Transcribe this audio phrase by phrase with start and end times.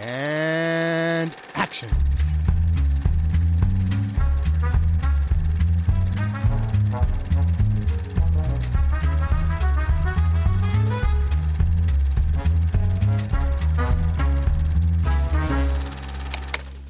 [0.00, 1.88] And action.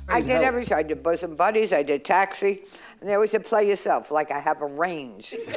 [0.09, 0.77] I did every show.
[0.77, 2.63] I did Bosom Buddies, I did Taxi,
[3.01, 5.35] and they always said, play yourself, like I have a range.
[5.49, 5.55] I,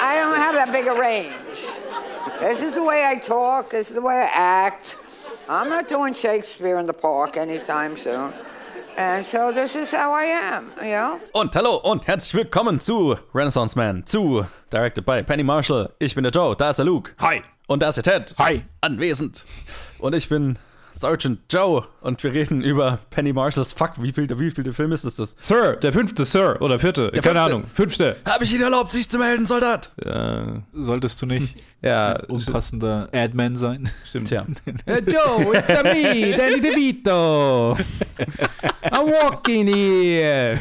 [0.00, 1.34] I don't have that big a range.
[2.40, 4.98] This is the way I talk, this is the way I act.
[5.48, 8.32] I'm not doing Shakespeare in the park anytime soon.
[8.96, 11.20] And so this is how I am, you know?
[11.32, 15.92] Und hallo und herzlich willkommen zu Renaissance Man, zu Directed by Penny Marshall.
[16.00, 17.12] Ich bin der Joe, da ist der Luke.
[17.20, 17.40] Hi.
[17.68, 18.34] Und da ist der Ted.
[18.38, 18.64] Hi.
[18.80, 19.44] Anwesend.
[19.98, 20.58] Und ich bin
[20.96, 23.72] Sergeant Joe und wir reden über Penny Marshalls.
[23.72, 25.36] Fuck, wie viel, wie viel der Film ist es das?
[25.40, 27.40] Sir, der fünfte Sir oder vierte, keine fünfte.
[27.40, 28.16] Ahnung, fünfte.
[28.24, 29.90] Habe ich Ihnen erlaubt, sich zu melden, Soldat?
[30.04, 33.90] Äh, Solltest du nicht ja, ein unpassender Adman sein?
[34.08, 34.28] stimmt.
[34.28, 34.46] Tja.
[34.86, 37.76] Joe, it's a me, Danny DeVito.
[38.90, 40.58] I'm walking here.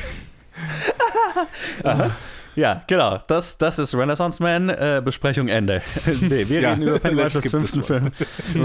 [2.56, 3.20] Ja, genau.
[3.28, 4.70] Das, das ist Renaissance Man.
[4.70, 5.82] Äh, Besprechung Ende.
[6.22, 8.12] nee, wir Ja, reden über Penny let's Marshalls skip this fünften Film.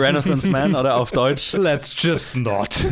[0.00, 1.52] Renaissance Man oder auf Deutsch.
[1.58, 2.76] Let's just not.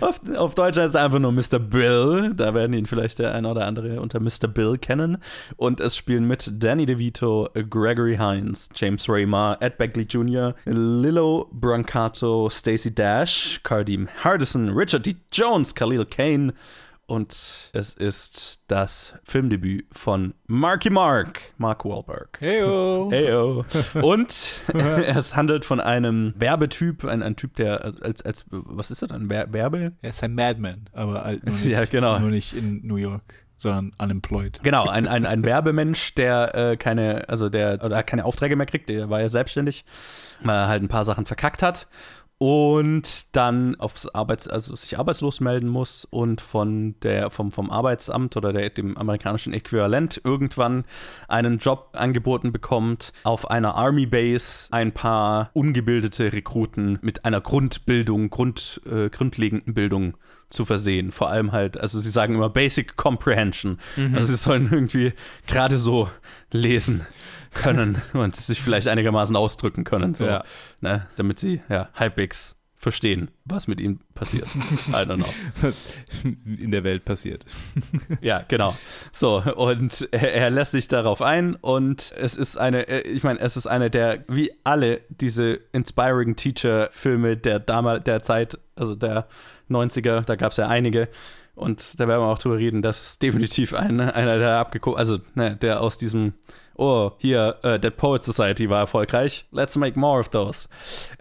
[0.00, 1.58] Auf, auf Deutsch heißt er einfach nur Mr.
[1.60, 2.32] Bill.
[2.34, 4.48] Da werden ihn vielleicht der eine oder andere unter Mr.
[4.48, 5.18] Bill kennen.
[5.56, 12.50] Und es spielen mit Danny DeVito, Gregory Hines, James Raymar, Ed Begley Jr., Lilo Brancato,
[12.50, 15.14] Stacey Dash, Cardim Hardison, Richard D.
[15.32, 16.52] Jones, Khalil Kane.
[17.08, 22.38] Und es ist das Filmdebüt von Marky Mark, Mark Wahlberg.
[22.40, 23.08] Heyo.
[23.12, 23.64] Heyo.
[24.02, 29.08] Und es handelt von einem Werbetyp, ein, ein Typ, der als, als, was ist er
[29.08, 29.30] dann?
[29.30, 29.92] Wer- Werbe?
[30.02, 32.18] Er ist ein Madman, aber halt nur nicht, Ja, genau.
[32.18, 34.58] nur nicht in New York, sondern unemployed.
[34.64, 38.88] Genau, ein, ein, ein Werbemensch, der äh, keine, also der oder keine Aufträge mehr kriegt,
[38.88, 39.84] der war ja selbstständig,
[40.42, 41.86] weil er halt ein paar Sachen verkackt hat
[42.38, 48.36] und dann aufs Arbeits, also sich arbeitslos melden muss und von der, vom, vom Arbeitsamt
[48.36, 50.84] oder der, dem amerikanischen Äquivalent irgendwann
[51.28, 58.28] einen Job angeboten bekommt, auf einer Army Base ein paar ungebildete Rekruten mit einer Grundbildung,
[58.28, 60.18] Grund, äh, grundlegenden Bildung
[60.50, 61.12] zu versehen.
[61.12, 63.78] Vor allem halt, also sie sagen immer Basic Comprehension.
[64.14, 65.12] Also sie sollen irgendwie
[65.46, 66.08] gerade so
[66.52, 67.06] lesen
[67.56, 70.44] können und sich vielleicht einigermaßen ausdrücken können, so, Ja.
[70.80, 74.46] ne, damit sie ja halbwegs verstehen, was mit ihnen passiert.
[74.88, 75.26] I don't know.
[75.62, 75.88] Was
[76.22, 77.44] in der Welt passiert.
[78.20, 78.76] Ja, genau.
[79.12, 83.40] So, und er, er lässt sich darauf ein und es ist eine, äh, ich meine,
[83.40, 89.26] es ist eine der, wie alle diese Inspiring Teacher-Filme der damals, der Zeit, also der
[89.70, 91.08] 90er, da gab es ja einige.
[91.56, 95.18] Und da werden wir auch drüber reden, das ist definitiv ein, einer der abgeguckt, also
[95.34, 96.34] ne, der aus diesem,
[96.74, 100.68] oh, hier, äh, Dead Poet Society war erfolgreich, let's make more of those.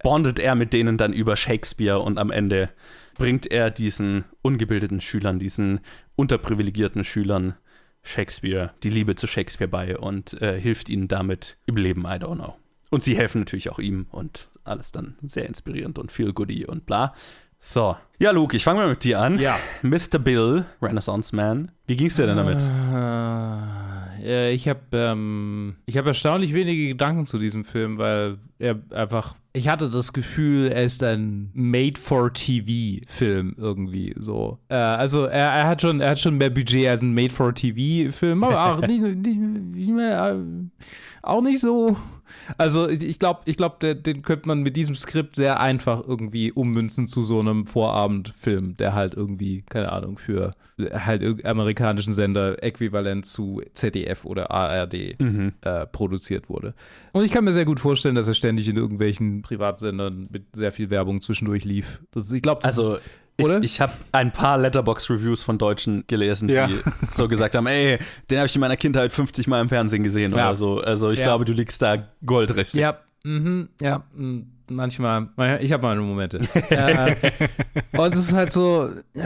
[0.03, 2.69] Bondet er mit denen dann über Shakespeare und am Ende
[3.17, 5.79] bringt er diesen ungebildeten Schülern, diesen
[6.17, 7.55] unterprivilegierten Schülern
[8.03, 12.35] Shakespeare, die Liebe zu Shakespeare bei und äh, hilft ihnen damit im Leben, I don't
[12.35, 12.55] know.
[12.91, 16.85] Und sie helfen natürlich auch ihm und alles dann sehr inspirierend und feel goody und
[16.85, 17.13] bla.
[17.65, 17.97] So.
[18.19, 19.39] Ja, Luke, ich fange mal mit dir an.
[19.39, 19.57] Ja.
[19.81, 20.19] Mr.
[20.19, 21.71] Bill, Renaissance Man.
[21.87, 22.61] Wie ging's dir denn damit?
[24.23, 29.33] Äh, ich habe ähm, ich habe erstaunlich wenige Gedanken zu diesem Film, weil er einfach
[29.55, 34.59] ich hatte das Gefühl, er ist ein Made-for-TV-Film irgendwie so.
[34.69, 38.73] Äh, also er, er hat schon er hat schon mehr Budget als ein Made-for-TV-Film, aber
[38.75, 40.43] auch nicht, nicht, nicht mehr, äh,
[41.21, 41.97] auch nicht so.
[42.57, 47.07] Also ich- glaube, ich glaube, den könnte man mit diesem Skript sehr einfach irgendwie ummünzen
[47.07, 50.53] zu so einem Vorabendfilm, der halt irgendwie, keine Ahnung, für
[50.91, 55.15] halt amerikanischen Sender äquivalent zu ZDF oder ARD äh,
[55.91, 56.73] produziert wurde.
[57.13, 60.71] Und ich kann mir sehr gut vorstellen, dass er ständig in irgendwelchen Privatsendern mit sehr
[60.71, 61.99] viel Werbung zwischendurch lief.
[62.11, 63.03] Das, ich glaube, Also, ist,
[63.37, 66.67] ich, ich habe ein paar Letterbox-Reviews von Deutschen gelesen, Ja.
[66.67, 66.79] die
[67.11, 70.31] so gesagt haben, ey, den habe ich in meiner Kindheit 50 Mal im Fernsehen gesehen
[70.31, 70.47] Ja.
[70.47, 70.79] oder so.
[70.79, 71.25] Also ich Ja.
[71.25, 72.79] glaube, du liegst da goldrichtig.
[72.79, 74.03] Ja, mhm, ja,
[74.69, 75.29] manchmal.
[75.61, 76.39] Ich habe meine Momente.
[76.69, 77.15] äh,
[77.97, 79.21] und es ist halt so, äh,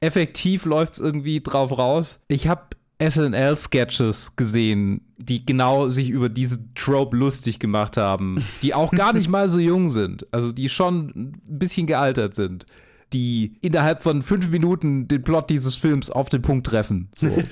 [0.00, 2.20] effektiv läuft es irgendwie drauf raus.
[2.28, 2.62] Ich habe
[3.00, 9.28] SNL-Sketches gesehen, die genau sich über diesen Trope lustig gemacht haben, die auch gar nicht
[9.30, 12.66] mal so jung sind, also die schon ein bisschen gealtert sind,
[13.14, 17.08] die innerhalb von fünf Minuten den Plot dieses Films auf den Punkt treffen.
[17.14, 17.28] So.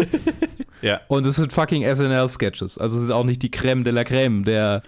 [0.83, 1.01] Ja.
[1.07, 2.77] Und es sind fucking SNL-Sketches.
[2.77, 4.83] Also es ist auch nicht die Creme de la Creme der,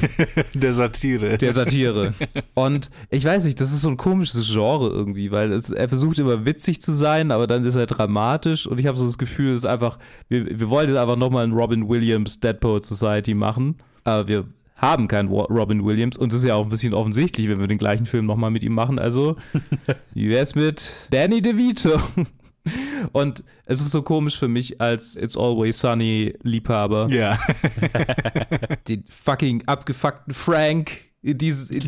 [0.54, 1.36] Der Satire.
[1.36, 2.14] der Satire.
[2.54, 6.18] Und ich weiß nicht, das ist so ein komisches Genre irgendwie, weil es, er versucht
[6.18, 9.50] immer witzig zu sein, aber dann ist er dramatisch und ich habe so das Gefühl,
[9.50, 9.98] es ist einfach,
[10.28, 14.44] wir, wir wollen jetzt einfach nochmal ein Robin Williams Dead Poet Society machen, aber wir
[14.76, 17.78] haben keinen Robin Williams und es ist ja auch ein bisschen offensichtlich, wenn wir den
[17.78, 18.98] gleichen Film nochmal mit ihm machen.
[18.98, 19.36] Also,
[20.14, 22.00] wie wär's mit Danny DeVito?
[23.12, 27.38] Und es ist so komisch für mich als It's Always Sunny Liebhaber, Ja.
[28.88, 31.82] den fucking abgefuckten Frank in, dieses, in,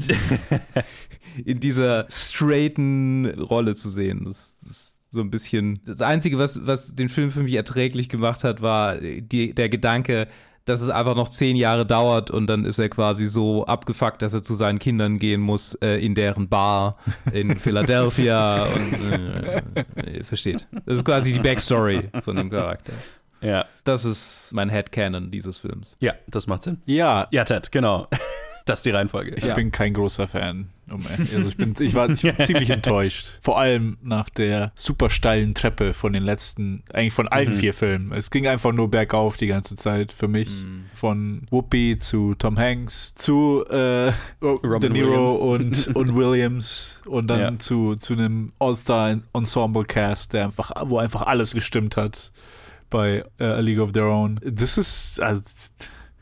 [1.45, 4.25] in dieser straighten Rolle zu sehen.
[4.27, 5.81] Das ist so ein bisschen.
[5.87, 10.29] Das Einzige, was, was den Film für mich erträglich gemacht hat, war die, der Gedanke,
[10.67, 14.35] dass es einfach noch zehn Jahre dauert und dann ist er quasi so abgefuckt, dass
[14.35, 16.97] er zu seinen Kindern gehen muss äh, in deren Bar
[17.33, 19.13] in Philadelphia und
[19.97, 20.67] äh, versteht.
[20.85, 22.93] Das ist quasi die Backstory von dem Charakter.
[23.41, 23.65] Ja.
[23.85, 25.97] Das ist mein Headcanon dieses Films.
[26.01, 26.83] Ja, das macht Sinn.
[26.85, 28.09] Ja, Ja, Ted, genau.
[28.67, 29.35] Das ist die Reihenfolge.
[29.37, 29.55] ich Ja.
[29.55, 30.69] bin kein großer Fan.
[31.35, 33.39] Also ich, bin, ich war ich war ziemlich enttäuscht.
[33.43, 37.55] Vor allem nach der super steilen Treppe von den letzten, eigentlich von allen Mhm.
[37.55, 38.13] vier Filmen.
[38.13, 40.49] Es ging einfach nur bergauf die ganze Zeit für mich.
[40.95, 45.87] Von Whoopi zu Tom Hanks zu äh, Robin De Niro Williams.
[45.89, 47.59] und, und Williams und dann Ja.
[47.59, 52.33] zu, zu einem All-Star-Ensemble-Cast, der einfach, wo einfach alles gestimmt hat
[52.91, 54.41] bei äh, A League of Their Own.
[54.45, 55.43] Das ist, also,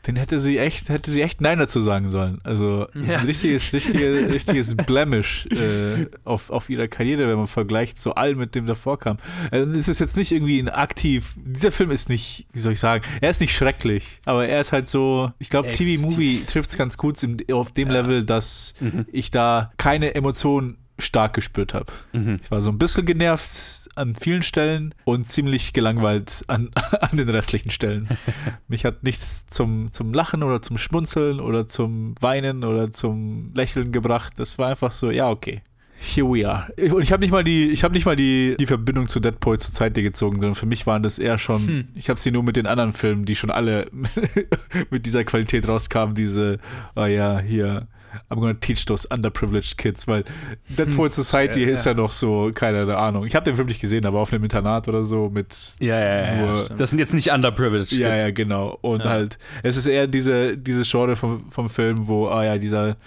[0.07, 2.39] den hätte sie echt, hätte sie echt Nein dazu sagen sollen.
[2.43, 3.17] Also Ja.
[3.19, 8.37] ein richtiges, richtige, richtiges Blemish äh, auf, auf ihrer Karriere, wenn man vergleicht zu allem,
[8.37, 9.17] mit dem davor kam.
[9.51, 12.79] Also, es ist jetzt nicht irgendwie ein aktiv, dieser Film ist nicht, wie soll ich
[12.79, 16.69] sagen, er ist nicht schrecklich, aber er ist halt so, ich glaube, ist- TV-Movie trifft
[16.71, 17.17] es ganz gut
[17.51, 18.73] auf dem Level, dass
[19.11, 21.91] ich da keine Emotionen stark gespürt habe.
[22.13, 22.37] Mhm.
[22.41, 26.71] Ich war so ein bisschen genervt an vielen Stellen und ziemlich gelangweilt an,
[27.01, 28.07] an den restlichen Stellen.
[28.67, 33.91] Mich hat nichts zum, zum Lachen oder zum Schmunzeln oder zum Weinen oder zum Lächeln
[33.91, 34.33] gebracht.
[34.37, 35.61] Das war einfach so, ja, okay.
[35.97, 36.71] Here we are.
[36.93, 39.59] Und ich habe nicht mal die, ich habe nicht mal die, die Verbindung zu Deadpool
[39.59, 41.87] zur Zeit gezogen, sondern für mich waren das eher schon, Hm.
[41.95, 43.89] ich habe sie nur mit den anderen Filmen, die schon alle
[44.89, 46.59] mit dieser Qualität rauskamen, diese,
[46.97, 47.87] oh ja, hier,
[48.29, 50.23] I'm gonna teach those underprivileged kids, weil
[50.69, 51.91] Deadpool Society Ja, ist ja.
[51.91, 53.25] ja noch so, keine Ahnung.
[53.25, 56.25] Ich habe den Film nicht gesehen, aber auf einem Internat oder so mit Ja, ja,
[56.35, 56.45] ja.
[56.45, 56.75] Nur- ja.
[56.75, 57.91] Das sind jetzt nicht underprivileged.
[57.93, 58.23] ja, Kids.
[58.23, 58.77] ja, genau.
[58.81, 59.09] Und Ja.
[59.09, 62.97] halt, es ist eher diese, dieses Genre vom, vom Film, wo, ah ja, dieser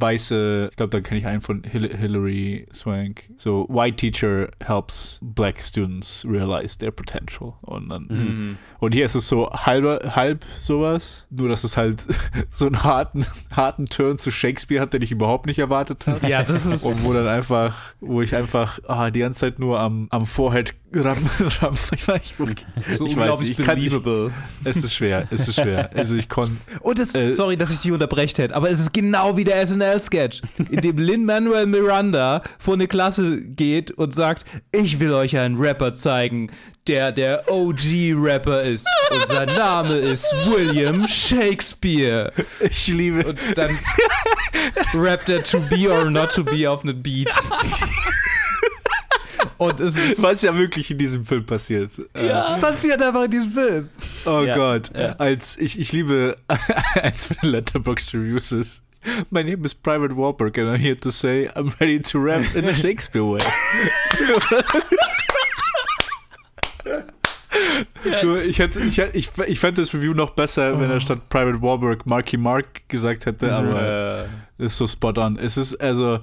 [0.00, 3.30] weiße, ich glaube, da kenne ich einen von Hil Hilary Swank.
[3.36, 7.54] So, white teacher helps black students realize their potential.
[7.62, 8.58] Und dann, Mhm.
[8.80, 12.06] und hier ist es so halber, halb sowas, nur dass es halt
[12.50, 16.26] so einen harten, harten Turn zu Shakespeare hat, den ich überhaupt nicht erwartet habe.
[16.28, 16.84] Ja, das ist.
[16.84, 20.74] Und wo dann einfach, wo ich einfach ah, die ganze Zeit nur am, am Forehead
[20.92, 21.18] ram,
[21.60, 22.20] ram, ich weiß,
[22.88, 23.94] ich, so ich weiß ich kann nicht-
[24.64, 25.90] es ist schwer, es ist schwer.
[25.94, 28.92] Also ich konnte, Und es, Äh, sorry, dass ich dich unterbreche, Ted, aber es ist
[28.92, 35.00] genau wie der SNL-Sketch, in dem Lin-Manuel Miranda vor eine Klasse geht und sagt, ich
[35.00, 36.50] will euch einen Rapper zeigen,
[36.86, 38.86] der der OG-Rapper ist.
[39.10, 42.32] Und sein Name ist William Shakespeare.
[42.60, 43.78] ich liebe, Und dann
[44.94, 47.32] rappt er To Be or Not To Be auf einen Beat.
[49.56, 50.22] Und es ist...
[50.22, 51.90] was ja wirklich in diesem Film passiert.
[52.12, 52.28] Äh,
[52.60, 53.88] passiert einfach in diesem Film.
[54.26, 55.12] Oh Ja, Gott, ja.
[55.16, 56.36] als ich, ich liebe
[56.94, 58.82] eins von den Letterboxd Reviews ist.
[59.30, 62.64] My name is Private Wahlberg and I'm here to say I'm ready to rap in
[62.64, 63.40] a Shakespeare way.
[68.22, 71.28] Nur ich, hätte, ich, hätte- ich, ich fände das Review noch besser, wenn er statt
[71.28, 74.26] Private Wahlberg Marky Mark gesagt hätte, aber
[74.58, 75.36] Äh, ist so spot on.
[75.38, 76.18] Es ist also,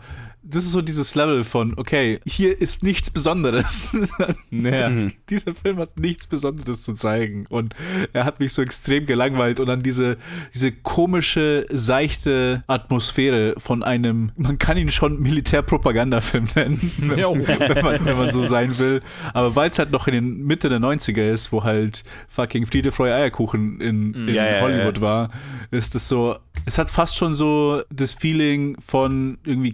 [0.51, 3.97] das ist so dieses Level von, okay, hier ist nichts Besonderes.
[4.51, 4.89] ja.
[4.89, 5.13] Mhm.
[5.29, 7.73] Dieser Film hat nichts Besonderes zu zeigen und
[8.13, 10.17] er hat mich so extrem gelangweilt und dann diese,
[10.53, 18.17] diese komische, seichte Atmosphäre von einem, man kann ihn schon Militärpropagandafilm nennen, wenn, man, wenn
[18.17, 19.01] man so sein will.
[19.33, 22.91] Aber weil es halt noch in den Mitte der 90er ist, wo halt fucking Friede,
[22.91, 25.01] Freude, Eierkuchen in, in Ja, ja, Hollywood ja.
[25.01, 25.31] war,
[25.71, 29.71] ist es so, es hat fast schon so das Feeling von irgendwie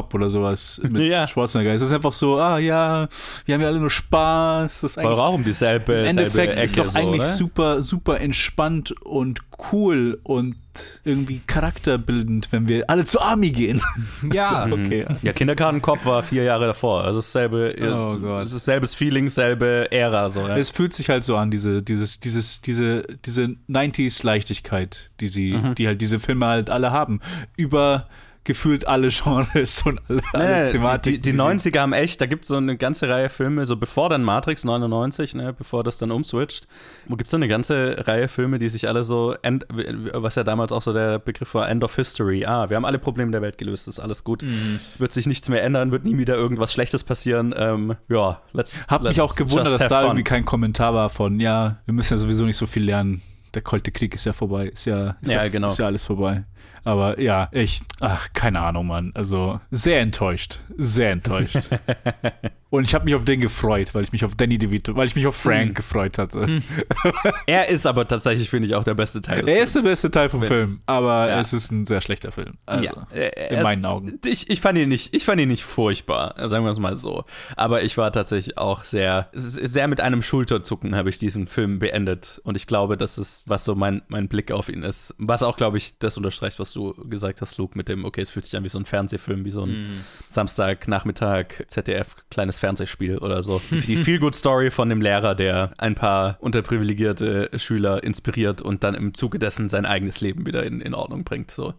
[0.00, 1.26] Kindergartenkopf oder sowas mit Ja.
[1.26, 1.72] Schwarzenegger.
[1.74, 3.08] Es ist einfach so, ah ja,
[3.44, 4.80] wir haben ja alle nur Spaß.
[4.80, 6.98] Das ist War doch eigentlich, auch um dieselbe Im Endeffekt selbe ist Ecke doch so,
[6.98, 7.28] eigentlich oder?
[7.28, 9.40] super, super entspannt und
[9.72, 10.56] cool und
[11.04, 13.80] irgendwie charakterbildend, wenn wir alle zur Army gehen.
[14.32, 14.66] ja.
[14.70, 14.72] Mhm.
[14.86, 15.06] Okay.
[15.22, 17.04] Ja, Kindergartenkopf war vier Jahre davor.
[17.04, 18.46] Also dasselbe, Oh Gott.
[18.48, 20.28] selbes Feeling, selbe Ära.
[20.28, 20.56] So, ja.
[20.56, 25.74] Es fühlt sich halt so an, diese, dieses, dieses, diese, diese 90s-Leichtigkeit, die sie, Mhm.
[25.74, 27.20] die halt diese Filme halt alle haben.
[27.56, 28.06] Über
[28.42, 31.22] gefühlt alle Genres und alle, alle Nee, Thematiken.
[31.22, 33.76] die, die sie- 90er haben echt, da gibt es so eine ganze Reihe Filme, so
[33.76, 36.66] bevor dann Matrix 99, ne, bevor das dann umswitcht,
[37.06, 40.44] wo gibt es so eine ganze Reihe Filme, die sich alle so, end, was ja
[40.44, 42.46] damals auch so der Begriff war, End of History.
[42.46, 44.42] Ah, wir haben alle Probleme der Welt gelöst, ist alles gut.
[44.42, 44.80] Mhm.
[44.98, 47.54] Wird sich nichts mehr ändern, wird nie wieder irgendwas Schlechtes passieren.
[47.56, 50.06] Ähm, ja, let's Hab mich let's auch gewundert, dass da fun.
[50.08, 53.20] irgendwie kein Kommentar war von, ja, wir müssen ja sowieso nicht so viel lernen.
[53.52, 54.66] der Kalte Krieg ist ja vorbei.
[54.68, 55.68] Ist ja, ist Ja, genau.
[55.68, 56.44] Ist ja alles vorbei.
[56.84, 59.12] Aber ja, echt, ach, keine Ahnung, Mann.
[59.14, 60.60] Also sehr enttäuscht.
[60.76, 61.58] Sehr enttäuscht.
[62.70, 65.16] Und ich habe mich auf den gefreut, weil ich mich auf Danny DeVito, weil ich
[65.16, 65.74] mich auf Frank Hm.
[65.74, 66.60] gefreut hatte.
[67.46, 69.48] Er ist aber tatsächlich, finde ich, auch der beste Teil.
[69.48, 71.40] Er ist der beste Teil vom Film, aber Ja.
[71.40, 72.54] es ist ein sehr schlechter Film.
[72.66, 73.20] Also, ja, in
[73.56, 74.18] er meinen Augen.
[74.24, 77.24] Ich, ich, fand ihn nicht, ich fand ihn nicht furchtbar, sagen wir es mal so.
[77.56, 82.40] Aber ich war tatsächlich auch sehr, sehr mit einem Schulterzucken habe ich diesen Film beendet.
[82.44, 85.14] Und ich glaube, das ist, was so mein, mein Blick auf ihn ist.
[85.18, 88.30] Was auch, glaube ich, das unterstreicht, was du gesagt hast, Luke, mit dem, okay, es
[88.30, 93.42] fühlt sich an wie so ein Fernsehfilm, wie so ein Samstagnachmittag ZDF kleines Fernsehspiel oder
[93.42, 93.60] so.
[93.70, 99.38] Die, Feel-Good-Story von dem Lehrer, der ein paar unterprivilegierte Schüler inspiriert und dann im Zuge
[99.38, 101.50] dessen sein eigenes Leben wieder in, in Ordnung bringt.
[101.50, 101.74] So.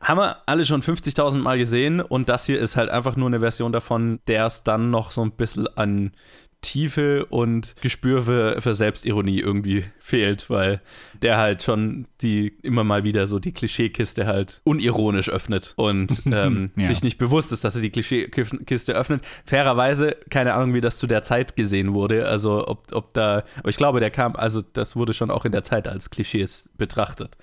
[0.00, 3.40] Haben wir alle schon 50.000 Mal gesehen und das hier ist halt einfach nur eine
[3.40, 6.12] Version davon, der es dann noch so ein bisschen an
[6.62, 10.80] Tiefe und Gespür für, für Selbstironie irgendwie fehlt, weil
[11.22, 16.70] der halt schon die immer mal wieder so die Klischeekiste halt unironisch öffnet und ähm,
[16.76, 16.86] Ja.
[16.86, 19.22] sich nicht bewusst ist, dass er die Klischeekiste öffnet.
[19.46, 23.68] Fairerweise, keine Ahnung, wie das zu der Zeit gesehen wurde, also ob, ob da, aber
[23.70, 27.36] ich glaube, der kam, also das wurde schon auch in der Zeit als Klischees betrachtet.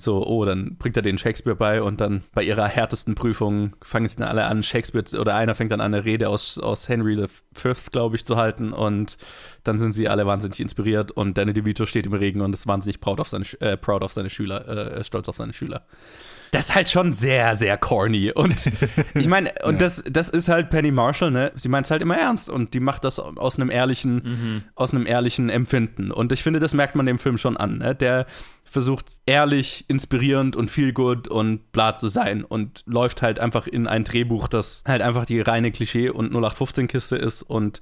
[0.00, 4.06] So, oh, dann bringt er den Shakespeare bei und dann bei ihrer härtesten Prüfung fangen
[4.06, 7.26] sie dann alle an, Shakespeare, oder einer fängt dann an, eine Rede aus, aus Henry
[7.52, 9.16] V, glaube ich, zu halten und
[9.64, 13.00] dann sind sie alle wahnsinnig inspiriert und Danny DeVito steht im Regen und ist wahnsinnig
[13.00, 15.84] proud auf seine, äh, proud auf seine Schüler, äh, stolz auf seine Schüler.
[16.50, 18.32] Das ist halt schon sehr, sehr corny.
[18.32, 18.70] Und
[19.14, 21.52] ich meine, und das, das ist halt Penny Marshall, ne?
[21.54, 25.06] Sie meint es halt immer ernst und die macht das aus einem ehrlichen, aus einem
[25.06, 26.10] ehrlichen Empfinden.
[26.10, 27.78] Und ich finde, das merkt man dem Film schon an.
[27.78, 27.94] Ne?
[27.94, 28.26] Der
[28.64, 33.86] versucht ehrlich, inspirierend und viel gut und bla zu sein und läuft halt einfach in
[33.86, 37.80] ein Drehbuch, das halt einfach die reine Klischee- und 0815-Kiste ist und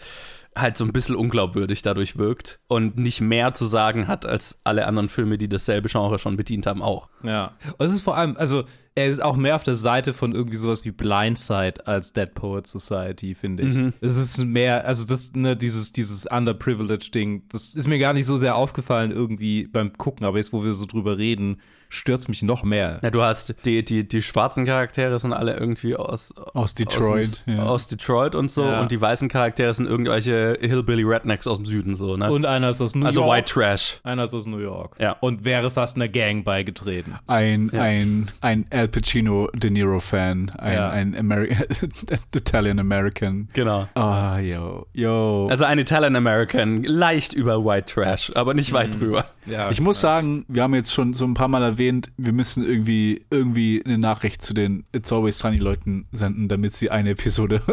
[0.57, 4.87] halt so ein bisschen unglaubwürdig dadurch wirkt und nicht mehr zu sagen hat als alle
[4.87, 7.09] anderen Filme, die dasselbe Genre schon bedient haben, auch.
[7.23, 7.53] Ja.
[7.77, 8.65] Und es ist vor allem, also
[8.97, 12.67] er ist auch mehr auf der Seite von irgendwie sowas wie Blindside als Dead Poet
[12.67, 13.95] Society, finde ich.
[14.00, 18.26] Es ist mehr, also das, ne, dieses, dieses underprivileged Ding, das ist mir gar nicht
[18.26, 22.43] so sehr aufgefallen irgendwie beim Gucken, aber jetzt, wo wir so drüber reden, stürzt mich
[22.43, 22.99] noch mehr.
[23.05, 27.43] Ja, du hast die, die, die schwarzen Charaktere sind alle irgendwie aus, Aus Detroit, aus,
[27.47, 27.62] ja.
[27.62, 28.81] aus Detroit und so Ja.
[28.81, 32.29] und die weißen Charaktere sind irgendwelche Hillbilly Rednecks aus dem Süden so, ne?
[32.33, 33.37] Und einer ist aus New also York.
[33.37, 34.00] White Trash.
[34.03, 34.97] Einer ist aus New York.
[34.99, 35.12] Ja.
[35.21, 37.15] Und wäre fast einer Gang beigetreten.
[37.29, 40.90] Ein, ein, ein Al Pacino De Niro-Fan, ein, Ja.
[40.90, 41.57] ein Ameri
[42.37, 43.49] Italian American.
[43.52, 43.88] Genau.
[43.95, 45.49] Ah, yo, yo.
[45.50, 49.26] Also ein Italian American, leicht über White Trash, aber nicht weit drüber.
[49.47, 49.71] Ja.
[49.71, 53.25] ich muss sagen, wir haben jetzt schon so ein paar Mal erwähnt, wir müssen irgendwie,
[53.31, 57.61] irgendwie eine Nachricht zu den It's Always Sunny Leuten senden, damit sie eine Episode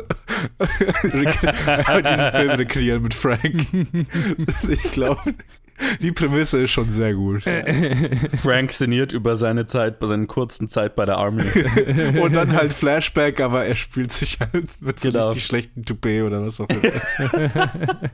[0.60, 3.65] diesen Film rekreieren mit Frank.
[4.70, 5.22] ich glaube,
[6.01, 7.44] die Prämisse ist schon sehr gut.
[8.42, 11.44] Frank sinniert über seine Zeit, bei seinen kurzen Zeit bei der Army.
[12.22, 15.27] Und dann halt Flashback, aber er spielt sich halt mit so Genau.
[15.30, 17.70] richtig schlechten Toupet oder was auch immer.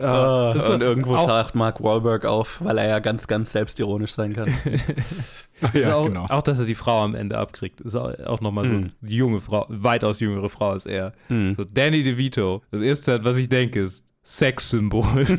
[0.00, 4.12] Ja, ist und irgendwo auch- taucht Mark Wahlberg auf, weil er ja ganz, ganz selbstironisch
[4.12, 4.52] sein kann.
[5.74, 6.24] Ja, auch, genau.
[6.28, 8.90] auch, dass er die Frau am Ende abkriegt, ist auch, auch nochmal so Mhm.
[9.00, 11.12] eine junge Frau, weitaus jüngere Frau als er.
[11.28, 11.54] Hm.
[11.56, 15.38] So, Danny DeVito, das erste, was ich denke, ist Sexsymbol.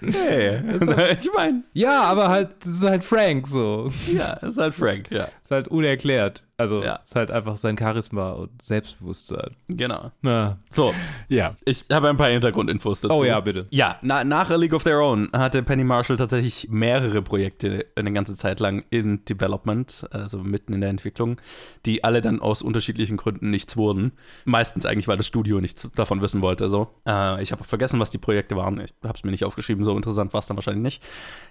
[0.00, 0.60] Hey,
[1.18, 3.90] ich meine, ja, aber halt, das ist halt Frank so.
[4.12, 5.28] ja, ist halt Frank, ja.
[5.50, 6.44] Ist halt unerklärt.
[6.56, 6.96] Also, Ja.
[7.04, 9.56] ist halt einfach sein Charisma und Selbstbewusstsein.
[9.66, 10.12] Genau.
[10.20, 10.58] Na.
[10.68, 10.92] So,
[11.28, 11.56] Ja.
[11.64, 13.14] ich habe ein paar Hintergrundinfos dazu.
[13.14, 13.66] Oh ja, bitte.
[13.70, 18.12] Ja, na, nach A League of Their Own hatte Penny Marshall tatsächlich mehrere Projekte eine
[18.12, 21.40] ganze Zeit lang in Development, also mitten in der Entwicklung,
[21.86, 24.12] die alle dann aus unterschiedlichen Gründen nichts wurden.
[24.44, 26.68] Meistens eigentlich, weil das Studio nichts davon wissen wollte.
[26.68, 26.88] So.
[27.08, 28.78] Äh, ich habe vergessen, was die Projekte waren.
[28.80, 31.02] Ich habe es mir nicht aufgeschrieben, so interessant war es dann wahrscheinlich nicht.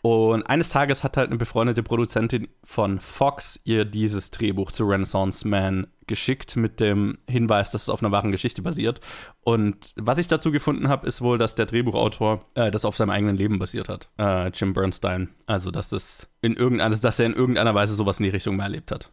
[0.04, 5.48] Und eines Tages hat halt eine befreundete Produzentin von Fox ihr dieses Drehbuch zu Renaissance
[5.48, 9.00] Man geschickt mit dem Hinweis, dass es auf einer wahren Geschichte basiert.
[9.42, 13.12] Und was ich dazu gefunden habe, ist wohl, dass der Drehbuchautor äh, das auf seinem
[13.12, 14.10] eigenen Leben basiert hat.
[14.18, 15.30] Äh, Jim Bernstein.
[15.46, 18.64] Also, dass es in irgendeiner, dass er in irgendeiner Weise sowas in die Richtung mal
[18.64, 19.12] erlebt hat.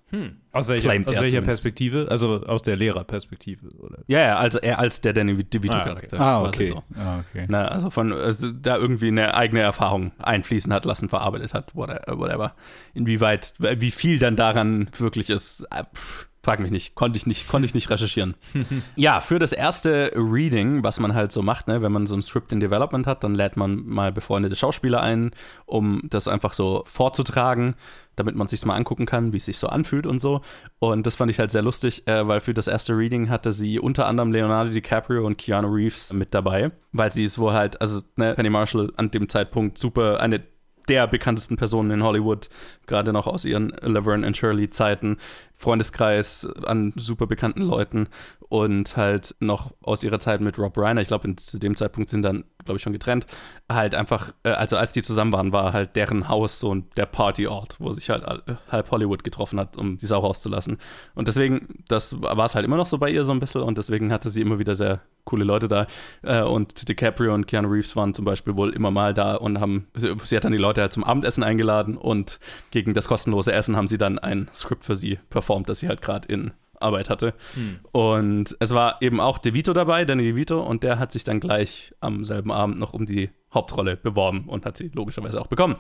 [0.53, 1.43] Aus welcher, Claimt aus er welcher.
[1.43, 2.07] Perspektive?
[2.11, 3.99] Also aus der Lehrerperspektive, oder?
[4.07, 6.21] Ja, ja, also er als der Danny DeVito-Charakter.
[6.21, 6.67] Ah, quasi okay.
[6.67, 6.83] So.
[6.99, 7.47] Ah, okay.
[7.49, 12.19] Na, also von also da irgendwie eine eigene Erfahrung einfließen hat lassen, verarbeitet hat, whatever.
[12.19, 12.55] whatever.
[12.95, 17.49] Inwieweit, wie viel dann daran wirklich ist, äh, pff, Frag mich nicht, konnte ich nicht,
[17.49, 18.37] konnte ich nicht recherchieren.
[18.95, 22.23] ja, für das erste Reading, was man halt so macht, ne, wenn man so ein
[22.23, 25.33] Script in Development hat, dann lädt man mal befreundete Schauspieler ein,
[25.65, 27.75] um das einfach so vorzutragen,
[28.15, 30.41] damit man sich mal angucken kann, wie es sich so anfühlt und so.
[30.79, 33.81] Und das fand ich halt sehr lustig, äh, weil für das erste Reading hatte sie
[33.81, 38.03] unter anderem Leonardo DiCaprio und Keanu Reeves mit dabei, weil sie es wohl halt, also
[38.15, 40.45] ne, Penny Marshall an dem Zeitpunkt super eine
[40.89, 42.49] der bekanntesten Personen in Hollywood,
[42.87, 45.17] gerade noch aus ihren Laverne and Shirley Zeiten,
[45.53, 48.09] Freundeskreis an super bekannten Leuten
[48.57, 52.23] und halt noch aus ihrer Zeit mit Rob Reiner, ich glaube, zu dem Zeitpunkt sind
[52.23, 53.27] dann, glaube ich, schon getrennt,
[53.71, 57.77] halt einfach, äh, also als die zusammen waren, war halt deren Haus so der Partyort,
[57.79, 58.25] wo sich halt
[58.71, 60.79] halb Hollywood getroffen hat, um die Sau rauszulassen.
[61.15, 63.79] Und deswegen, das war es halt immer noch so bei ihr so ein bisschen und
[63.79, 65.87] deswegen hatte sie immer wieder sehr coole Leute da.
[66.23, 69.89] Äh, und DiCaprio und Keanu Reeves waren zum Beispiel wohl immer mal da und haben,
[69.95, 72.39] sie hat dann die Leute halt zum Abendessen eingeladen und
[72.71, 76.01] gegen das kostenlose Essen haben sie dann ein Skript für sie performt, das sie halt
[76.01, 77.35] gerade in Arbeit hatte.
[77.55, 77.79] Hm.
[77.93, 81.95] Und es war eben auch DeVito dabei, Danny DeVito, und der hat sich dann gleich
[82.01, 85.77] am selben Abend noch um die Hauptrolle beworben und hat sie logischerweise auch bekommen.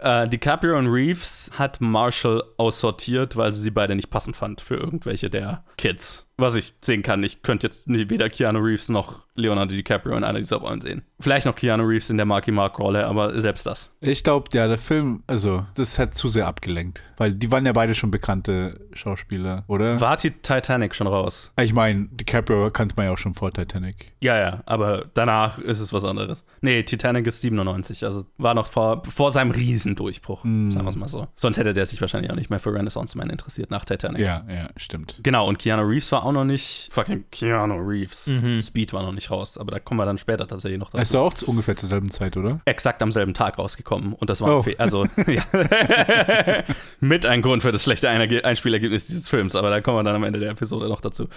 [0.00, 5.30] Äh, DiCaprio und Reeves hat Marshall aussortiert, weil sie beide nicht passend fand für irgendwelche
[5.30, 6.26] der Kids.
[6.38, 10.38] Was ich sehen kann, ich könnte jetzt weder Keanu Reeves noch Leonardo DiCaprio in einer
[10.38, 11.02] dieser Rollen sehen.
[11.18, 13.96] Vielleicht noch Keanu Reeves in der Marky Mark Rolle, aber selbst das.
[14.02, 17.72] Ich glaube, ja, der Film, also das hat zu sehr abgelenkt, weil die waren ja
[17.72, 19.98] beide schon bekannte Schauspieler, oder?
[19.98, 21.52] War die Titanic schon raus?
[21.58, 24.12] Ich meine, DiCaprio kannte man ja auch schon vor Titanic.
[24.20, 26.44] Ja, ja, aber danach ist es was anderes.
[26.60, 29.52] Nee, Titanic ist 97, also war noch vor, vor seinem
[29.86, 30.70] Riesendurchbruch, mm.
[30.70, 31.28] sagen wir es mal so.
[31.36, 34.20] Sonst hätte der sich wahrscheinlich auch nicht mehr für Renaissance Man interessiert nach Titanic.
[34.20, 35.20] Ja, ja, stimmt.
[35.22, 38.26] Genau, und Keanu Reeves war auch noch nicht, fucking Keanu Reeves.
[38.26, 38.60] Mhm.
[38.60, 41.02] Speed war noch nicht raus, aber da kommen wir dann später tatsächlich noch dazu.
[41.02, 42.60] Ist du auch ungefähr zur selben Zeit, oder?
[42.64, 44.64] Exakt am selben Tag rausgekommen und das war, oh.
[44.78, 45.44] also, ja.
[47.00, 50.24] mit ein Grund für das schlechte Einspielergebnis dieses Films, aber da kommen wir dann am
[50.24, 51.28] Ende der Episode noch dazu.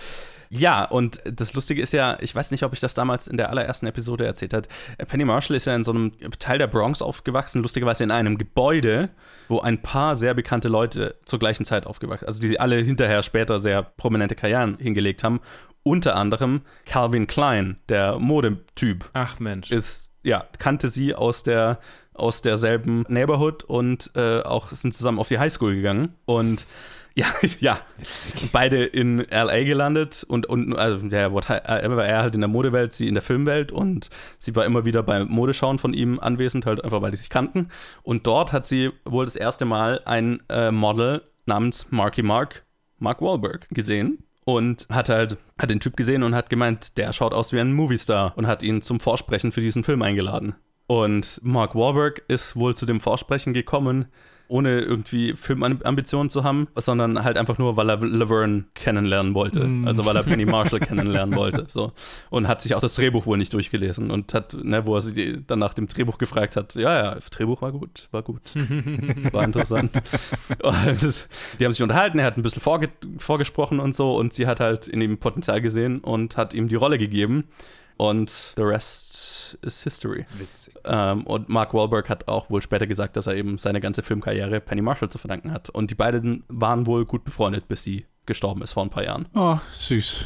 [0.52, 3.50] Ja, und das Lustige ist ja, ich weiß nicht, ob ich das damals in der
[3.50, 4.68] allerersten Episode erzählt habe.
[5.08, 9.10] Penny Marshall ist ja in so einem Teil der Bronx aufgewachsen, lustigerweise in einem Gebäude,
[9.48, 12.28] wo ein paar sehr bekannte Leute zur gleichen Zeit aufgewachsen sind.
[12.28, 15.40] Also die alle hinterher später sehr prominente Karrieren hingelegt haben.
[15.84, 19.10] Unter anderem Calvin Klein, der Modetyp.
[19.14, 19.72] Ach Mensch.
[19.72, 21.80] Ist, ja, kannte sie aus der
[22.20, 26.16] aus derselben Neighborhood und äh, auch sind zusammen auf die Highschool gegangen.
[26.26, 26.68] Und
[27.20, 27.26] ja,
[27.60, 27.80] ja.
[28.52, 33.08] Beide in LA gelandet und, und also, der war er halt in der Modewelt, sie
[33.08, 37.02] in der Filmwelt und sie war immer wieder beim Modeschauen von ihm anwesend, halt einfach
[37.02, 37.70] weil die sich kannten.
[38.04, 42.66] Und dort hat sie wohl das erste Mal ein äh, Model namens Marky Mark,
[42.98, 47.34] Mark Wahlberg, gesehen und hat halt hat den Typ gesehen und hat gemeint, der schaut
[47.34, 50.56] aus wie ein Moviestar und hat ihn zum Vorsprechen für diesen Film eingeladen.
[50.88, 54.06] Und Mark Wahlberg ist wohl zu dem Vorsprechen gekommen,
[54.50, 59.64] ohne irgendwie Filmambitionen zu haben, sondern halt einfach nur, weil er Laverne kennenlernen wollte.
[59.66, 59.88] Mm.
[59.88, 61.66] Also weil er Penny Marshall kennenlernen wollte.
[61.68, 61.94] So.
[62.32, 65.44] Und hat sich auch das Drehbuch wohl nicht durchgelesen und hat, ne, wo er sie
[65.46, 68.42] dann nach dem Drehbuch gefragt hat, ja, ja, das Drehbuch war gut, war gut.
[69.32, 69.96] War interessant.
[70.64, 71.26] und
[71.60, 74.60] die haben sich unterhalten, er hat ein bisschen vorge vorgesprochen und so und sie hat
[74.60, 77.46] halt in ihm Potenzial gesehen und hat ihm die Rolle gegeben
[78.00, 80.26] und the rest is history.
[80.38, 80.74] Witzig.
[80.86, 84.62] Ähm, und Mark Wahlberg hat auch wohl später gesagt, dass er eben seine ganze Filmkarriere
[84.62, 85.70] Penny Marshall zu verdanken hat.
[85.70, 89.28] Und die beiden waren wohl gut befreundet, bis sie gestorben ist vor ein paar Jahren.
[89.34, 90.26] Oh, süß.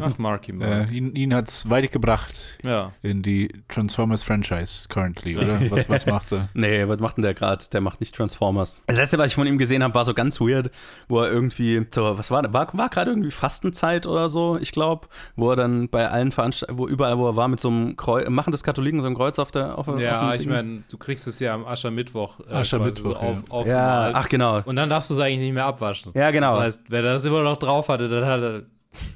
[0.00, 0.90] Ach, Marky Mark.
[0.90, 2.92] Äh, ihn ihn hat es weit gebracht ja.
[3.02, 5.60] in die Transformers-Franchise currently, oder?
[5.70, 6.48] Was, was macht er?
[6.54, 7.64] nee, was macht denn der gerade?
[7.72, 8.82] Der macht nicht Transformers.
[8.86, 10.70] Das letzte, was ich von ihm gesehen habe, war so ganz weird,
[11.08, 15.08] wo er irgendwie, so, was war, war, war gerade irgendwie Fastenzeit oder so, ich glaube,
[15.36, 18.28] wo er dann bei allen Veranstaltungen, wo überall, wo er war, mit so einem Kreuz,
[18.28, 21.26] machen das Katholiken so ein Kreuz auf der auf Ja, auf ich meine, du kriegst
[21.26, 22.40] es ja am Aschermittwoch.
[22.50, 23.14] Äh, Aschermittwoch.
[23.14, 24.60] So auf, auf ja, ach genau.
[24.64, 26.12] Und dann darfst du es eigentlich nicht mehr abwaschen.
[26.14, 26.54] Ja, genau.
[26.56, 28.62] Das heißt, wenn er das immer noch drauf hatte, dann hat er.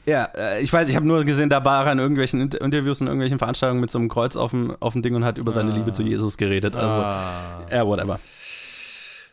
[0.06, 3.06] Ja, äh, ich weiß, ich habe nur gesehen, da war er in irgendwelchen Interviews und
[3.06, 5.72] irgendwelchen Veranstaltungen mit so einem Kreuz auf dem, auf dem Ding und hat über seine
[5.72, 5.74] ah.
[5.74, 6.74] Liebe zu Jesus geredet.
[6.74, 7.64] Also, ah.
[7.70, 8.18] ja, whatever.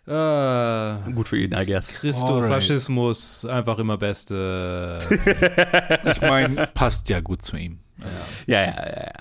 [0.07, 1.93] Uh, Gut für ihn, I guess.
[1.93, 4.99] Christofaschismus, einfach immer Beste.
[6.05, 7.79] ich meine, passt ja gut zu ihm.
[8.45, 8.85] Ja, ja, ja.
[8.85, 9.11] ja.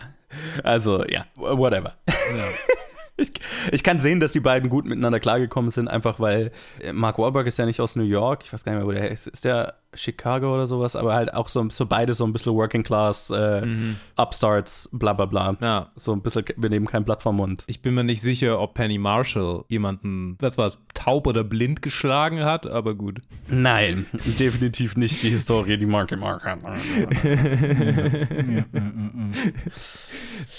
[0.62, 1.94] Also, ja, whatever.
[2.06, 2.14] Ja.
[3.16, 3.32] Ich,
[3.70, 6.50] ich, kann sehen, dass die beiden gut miteinander klargekommen sind, einfach weil
[6.80, 8.42] äh, Mark Wahlberg ist ja nicht aus New York.
[8.44, 9.28] Ich weiß gar nicht mehr, wo der ist.
[9.28, 10.96] Ist der Chicago oder sowas?
[10.96, 13.96] Aber halt auch so, so beide so ein bisschen Working Class, äh, mhm.
[14.16, 15.56] Upstarts, bla bla bla.
[15.60, 15.92] Ja.
[15.94, 17.62] So ein bisschen, wir nehmen kein Blatt vom Mund.
[17.68, 21.82] Ich bin mir nicht sicher, ob Penny Marshall jemanden, was war es, taub oder blind
[21.82, 23.20] geschlagen hat, aber gut.
[23.46, 24.06] Nein,
[24.40, 26.58] definitiv nicht die Historie, die Marky Mark hat.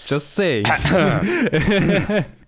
[0.08, 0.66] Just saying.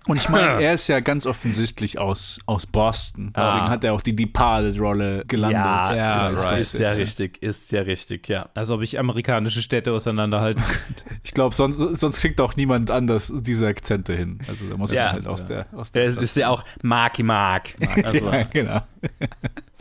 [0.08, 3.34] Und ich meine, er ist ja ganz offensichtlich aus, aus Boston.
[3.36, 3.70] Deswegen Ah.
[3.70, 5.60] hat er auch die Departed-Rolle gelandet.
[5.60, 6.60] Ja, ist, right.
[6.62, 8.48] ist ja richtig, ist ja richtig, ja.
[8.54, 11.04] Als ob ich amerikanische Städte auseinanderhalten könnte.
[11.24, 14.40] Ich glaube, sonst, sonst kriegt auch niemand anders diese Akzente hin.
[14.48, 15.12] Also da muss Ja.
[15.12, 17.76] halt aus der aus Der der ist ja auch Marky Mark.
[18.06, 18.82] Also, ja, genau.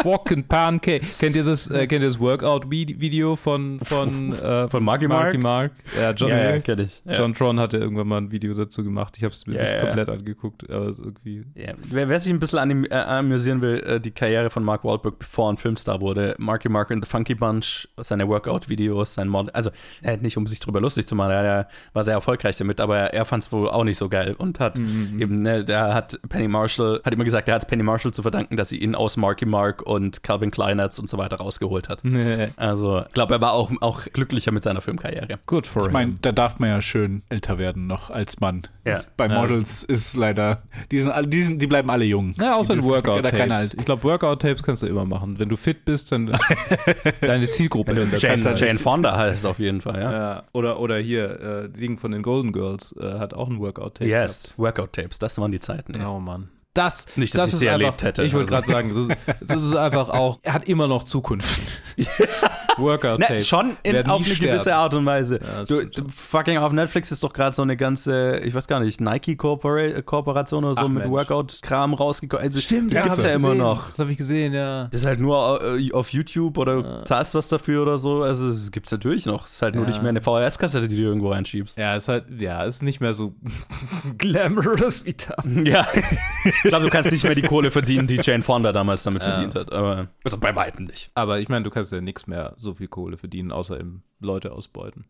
[0.07, 1.05] Fucking Pancake.
[1.19, 5.37] Kennt ihr das, äh, kennt ihr das Workout-Video von, von, äh, Von Marky Mark?
[5.39, 5.73] Mark?
[6.01, 7.03] Ja, John, ja, ja, kenn ich.
[7.05, 7.15] Ja.
[7.15, 9.15] John Tron hatte irgendwann mal ein Video dazu gemacht.
[9.17, 11.45] Ich habe es mir Ja, nicht komplett angeguckt, aber irgendwie.
[11.57, 15.19] Wer, wer sich ein bisschen anim, äh, amüsieren will, äh, die Karriere von Mark Wahlberg,
[15.19, 19.51] bevor er ein Filmstar wurde, Marky Mark in the Funky Bunch, seine Workout-Videos, sein Model,
[19.55, 19.71] also
[20.21, 23.25] nicht um sich drüber lustig zu machen, er, war sehr erfolgreich damit, aber er, er
[23.25, 27.01] fand es wohl auch nicht so geil und hat eben, ne, der hat Penny Marshall,
[27.05, 29.47] hat immer gesagt, er hat es Penny Marshall zu verdanken, dass sie ihn aus Marky
[29.47, 32.03] Mark und Calvin Kleiners und so weiter rausgeholt hat.
[32.57, 35.39] Also, ich glaube, er war auch, auch glücklicher mit seiner Filmkarriere.
[35.47, 35.93] Good for Ich him.
[35.93, 38.63] meine, da darf man ja schön älter werden noch als Mann.
[38.85, 39.01] Ja.
[39.17, 39.41] Bei Ja.
[39.41, 42.35] Models ist leider, die, sind, alle- die, sind, die bleiben alle jung.
[42.39, 43.75] Ja, außer in Workout-Tapes.
[43.79, 45.39] Ich glaube, Workout-Tapes kannst du immer machen.
[45.39, 46.33] Wenn du fit bist, dann
[47.21, 48.61] deine Zielgruppe Jane, sich.
[48.61, 50.13] Jane Fonda heißt es auf jeden Fall, ja.
[50.13, 54.09] Ja, oder, oder hier, äh, Ding von den Golden Girls äh, hat auch ein Workout-Tape.
[54.09, 55.93] Yes, Workout-Tapes, das waren die Zeiten.
[55.99, 56.09] Ja.
[56.11, 56.49] Oh Mann.
[56.77, 58.71] Das, Nicht, dass das ich sie einfach, erlebt hätte, Ich wollte also.
[58.73, 61.49] gerade sagen, das das ist einfach auch, er hat immer noch Zukunft.
[62.77, 63.31] Workout-Tapes.
[63.31, 64.79] Ne, schon in, auf eine gewisse sterben.
[64.79, 65.41] Art und Weise.
[65.43, 68.67] Ja, das du, du, fucking auf Netflix ist doch gerade so eine ganze, ich weiß
[68.69, 71.11] gar nicht, Nike-Kooperation oder so Ach, mit Mensch.
[71.11, 72.45] Workout-Kram rausgekommen.
[72.47, 73.59] Also, Stimmt, die ja, gibt's das ja immer gesehen.
[73.59, 73.89] noch.
[73.89, 74.85] Das habe ich gesehen, ja.
[74.91, 78.23] Das ist halt nur äh, auf YouTube oder zahlst was dafür oder so.
[78.23, 79.47] Also das gibt's natürlich noch.
[79.47, 79.91] Es ist halt nur Ja.
[79.91, 81.79] nicht mehr eine VHS-Kassette, die du irgendwo reinschiebst.
[81.79, 83.35] Ja, ist halt, ja, ist nicht mehr so
[84.19, 85.37] glamorous wie da.
[85.65, 85.87] Ja.
[86.45, 89.33] ich glaube, du kannst nicht mehr die Kohle verdienen, die Jane Fonda damals damit Ja.
[89.33, 89.73] verdient hat.
[89.73, 91.11] Aber also bei weitem nicht.
[91.15, 94.53] Aber ich meine, du kannst ja nichts mehr so viel Kohle verdienen, außer im Leute
[94.53, 95.05] ausbeuten.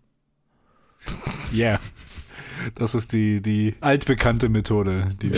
[1.53, 1.81] Ja.
[2.77, 5.09] Das ist die, die altbekannte Methode.
[5.23, 5.31] Die,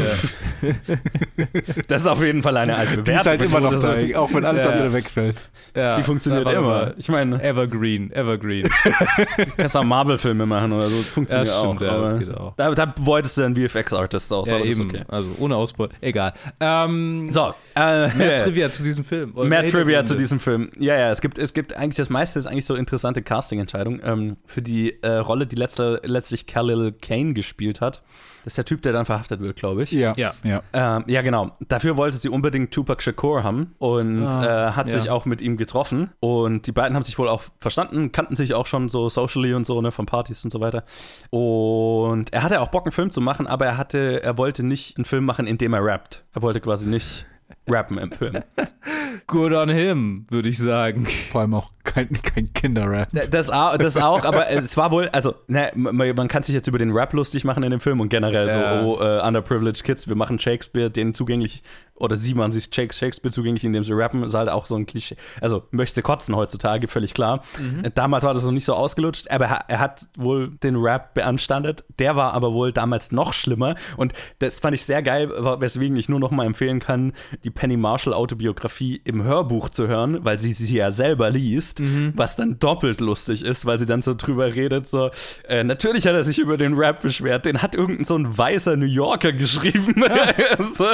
[1.87, 4.19] Das ist auf jeden Fall eine alte die ist halt immer noch da, Methode.
[4.19, 4.71] auch wenn alles Ja.
[4.71, 5.49] andere wegfällt.
[5.75, 6.95] Ja, Die funktioniert war immer.
[6.97, 8.69] Ich meine, Evergreen, Evergreen.
[9.57, 10.97] kannst auch Marvel-Filme machen oder so.
[11.03, 11.83] Funktioniert Ja, stimmt, auch.
[11.83, 12.55] ja, aber das geht auch.
[12.57, 14.91] Da, da wolltest du dann VFX-Artist aus, ja, aber das ist eben.
[14.91, 15.03] okay.
[15.09, 15.91] Also ohne Ausbeut.
[16.01, 16.33] Egal.
[16.61, 19.33] Ähm, So, äh, mehr Trivia zu diesem Film.
[19.35, 20.71] Oder Mehr Trivia zu diesem Film.
[20.79, 24.01] Ja, ja, es gibt, es gibt eigentlich das meiste ist eigentlich so interessante Casting-Entscheidungen.
[24.05, 28.03] Ähm, für die äh, Rolle, die letzte, letztlich Khalil Kane gespielt hat.
[28.45, 29.93] Das ist der Typ, der dann verhaftet wird, glaube ich.
[29.93, 30.15] Ja.
[30.17, 30.33] Ja.
[30.43, 30.63] ja.
[30.73, 31.57] Ähm, ja, genau.
[31.69, 34.99] Dafür wollte sie unbedingt Tupac Shakur haben und Ah, äh, hat ja.
[34.99, 36.11] sich auch mit ihm getroffen.
[36.21, 39.67] Und die beiden haben sich wohl auch verstanden, kannten sich auch schon so socially und
[39.67, 40.85] so, ne, von Partys und so weiter.
[41.31, 44.97] Und er hatte auch Bock, einen Film zu machen, aber er hatte, er wollte nicht
[44.97, 46.25] einen Film machen, in dem er rappt.
[46.35, 47.27] Er wollte quasi nicht
[47.69, 48.43] rappen im Film.
[49.27, 51.07] Good on him, würde ich sagen.
[51.31, 53.09] Vor allem auch kein, kein Kinderrap.
[53.31, 56.67] Das auch, das auch, aber es war wohl, also, ne, man, man kann sich jetzt
[56.69, 58.83] über den Rap lustig machen in dem Film und generell Ja.
[58.83, 61.63] so, oh, äh, underprivileged Kids, wir machen Shakespeare denen zugänglich,
[61.95, 64.87] oder sie machen sich Shake- Shakespeare zugänglich, indem sie rappen, ist halt auch so ein
[64.87, 65.17] Klischee.
[65.41, 67.43] Also, möchte kotzen heutzutage, völlig klar.
[67.83, 71.85] Äh, Damals war das noch nicht so ausgelutscht, aber er, hat wohl den Rap beanstandet.
[71.99, 75.29] Der war aber wohl damals noch schlimmer und das fand ich sehr geil,
[75.61, 77.13] weswegen ich nur noch mal empfehlen kann,
[77.45, 81.83] die Penny Marshall Autobiografie im Hörbuch zu hören, weil sie sie ja selber liest,
[82.15, 85.11] was dann doppelt lustig ist, weil sie dann so drüber redet, so,
[85.49, 88.77] äh, natürlich hat er sich über den Rap beschwert, den hat irgendein so ein weißer
[88.77, 90.05] New Yorker geschrieben.
[90.75, 90.87] so,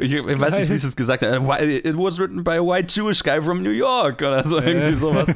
[0.00, 1.32] ich, ich weiß nicht, wie sie es gesagt hat.
[1.62, 5.28] It was written by a white Jewish guy from New York oder so, irgendwie sowas.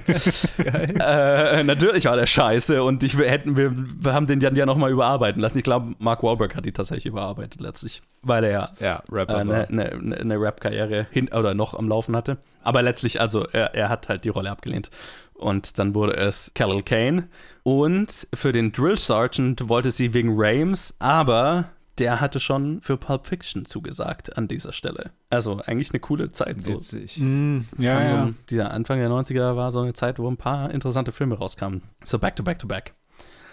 [0.59, 4.67] äh, natürlich war der scheiße und ich, wir, hätten, wir, wir haben den dann ja
[4.67, 5.59] nochmal überarbeiten lassen.
[5.59, 9.37] Ich glaube, Mark Wahlberg hat die tatsächlich überarbeitet letztlich, weil er ja Ja, Rapper.
[9.37, 9.69] eine, war.
[9.69, 12.39] eine, eine ne Rap-Karriere hin oder noch am Laufen hatte.
[12.63, 14.91] Aber letztlich, also er, er hat halt die Rolle abgelehnt.
[15.35, 17.29] Und dann wurde es Khalil Kane.
[17.63, 23.27] Und für den Drill Sergeant wollte sie wegen Rames, aber der hatte schon für Pulp
[23.27, 25.13] Fiction zugesagt an dieser Stelle.
[25.29, 26.63] Also eigentlich eine coole Zeit.
[26.63, 26.73] So.
[26.73, 27.19] Witzig.
[27.19, 28.31] Mm, ja, Also, ja.
[28.49, 31.83] die Anfang der 90er war so eine Zeit, wo ein paar interessante Filme rauskamen.
[32.05, 32.95] So back to back to back.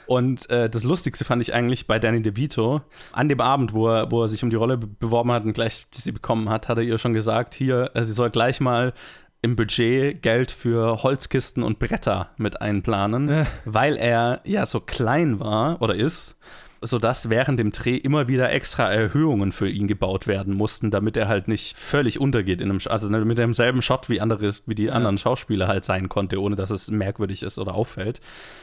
[0.08, 2.82] Und äh, das Lustigste fand ich eigentlich bei Danny DeVito.
[3.12, 5.54] An dem Abend, wo er, wo er sich um die Rolle be- beworben hat und
[5.54, 8.94] gleich sie bekommen hat, hat er ihr schon gesagt, hier, äh, sie soll gleich mal
[9.42, 13.46] im Budget Geld für Holzkisten und Bretter mit einplanen, Äh.
[13.66, 16.36] weil er ja so klein war oder ist
[16.82, 21.28] sodass während dem Dreh immer wieder extra Erhöhungen für ihn gebaut werden mussten, damit er
[21.28, 25.18] halt nicht völlig untergeht in einem, also mit demselben Shot wie andere, wie die anderen
[25.18, 28.22] Schauspieler halt sein konnte, ohne dass es merkwürdig ist oder auffällt.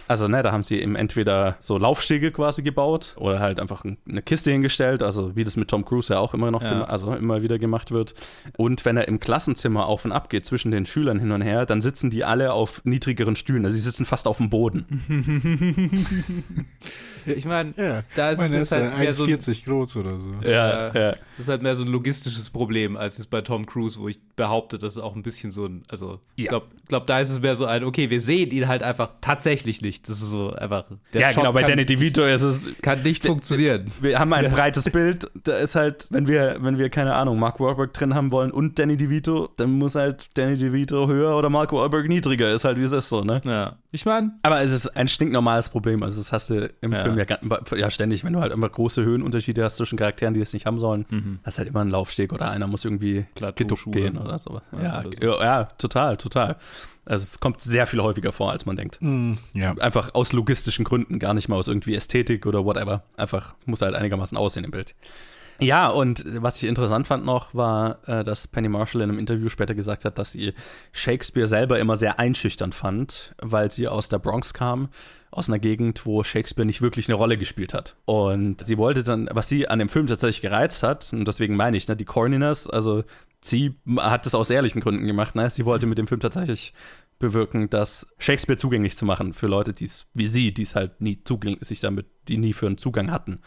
[0.09, 4.23] Also, ne, da haben sie ihm entweder so Laufstege quasi gebaut oder halt einfach eine
[4.23, 6.85] Kiste hingestellt, also wie das mit Tom Cruise ja auch immer noch, Ja.
[6.85, 8.15] also immer wieder gemacht wird.
[8.57, 11.67] Und wenn er im Klassenzimmer auf und ab geht zwischen den Schülern hin und her,
[11.67, 14.85] dann sitzen die alle auf niedrigeren Stühlen, also sie sitzen fast auf dem Boden.
[17.27, 20.19] Ich meine, Ja, da ist meine, es ist halt mehr so ein 1,40 groß oder
[20.21, 20.29] so.
[20.43, 21.11] Ja, Äh, ja.
[21.11, 24.19] Das ist halt mehr so ein logistisches Problem als es bei Tom Cruise, wo ich
[24.37, 26.51] behaupte, dass es auch ein bisschen so ein, also ich Ja.
[26.51, 29.81] glaube, glaub, da ist es mehr so ein, okay, wir sehen ihn halt einfach tatsächlich
[29.83, 30.09] nicht.
[30.09, 30.85] Das ist so einfach.
[31.13, 33.91] Der Ja, Shot genau, bei kann, Danny DeVito ist es kann nicht funktionieren.
[34.01, 35.31] wir haben ein breites Bild.
[35.45, 38.79] Da ist halt, wenn wir, wenn wir, keine Ahnung, Mark Wahlberg drin haben wollen und
[38.79, 42.53] Danny DeVito, dann muss halt Danny DeVito höher oder Mark Wahlberg niedriger.
[42.53, 43.41] Ist halt, wie es ist so, ne?
[43.45, 43.77] Ja.
[43.93, 46.03] Ich meine, Aber es ist ein stinknormales Problem.
[46.03, 46.99] Also, das hast du im Ja.
[47.05, 50.41] Film ja, ganz- ja ständig, wenn du halt immer große Höhenunterschiede hast zwischen Charakteren, die
[50.41, 54.19] es nicht haben sollen, hast halt immer einen Laufsteg oder einer muss irgendwie geduckt gehen
[54.19, 54.61] oder so.
[54.83, 56.57] Ja, oder ja, ja, total, total.
[57.07, 58.99] Also, es kommt sehr viel häufiger vor, als man denkt.
[59.01, 59.73] Hm, ja.
[59.75, 63.03] Einfach aus logistischen Gründen, gar nicht mal aus irgendwie Ästhetik oder whatever.
[63.17, 64.95] Einfach muss halt einigermaßen aussehen im Bild.
[65.61, 69.49] Ja, und was ich interessant fand noch, war, äh, dass Penny Marshall in einem Interview
[69.49, 70.53] später gesagt hat, dass sie
[70.93, 74.89] Shakespeare selber immer sehr einschüchternd fand, weil sie aus der Bronx kam,
[75.35, 77.97] aus einer Gegend, wo Shakespeare nicht wirklich eine Rolle gespielt hat.
[78.05, 81.77] Und sie wollte dann, was sie an dem Film tatsächlich gereizt hat, und deswegen meine
[81.77, 83.05] ich, ne, die Corniness, also
[83.41, 85.51] sie hat das aus ehrlichen Gründen gemacht, ne?
[85.51, 86.73] sie wollte mit dem Film tatsächlich
[87.19, 91.01] bewirken, das Shakespeare zugänglich zu machen für Leute, die es wie sie, die es halt
[91.01, 93.41] nie zugänglich sich damit, die nie für einen Zugang hatten.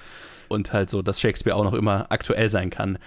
[0.49, 2.97] Und halt so, dass Shakespeare auch noch immer aktuell sein kann.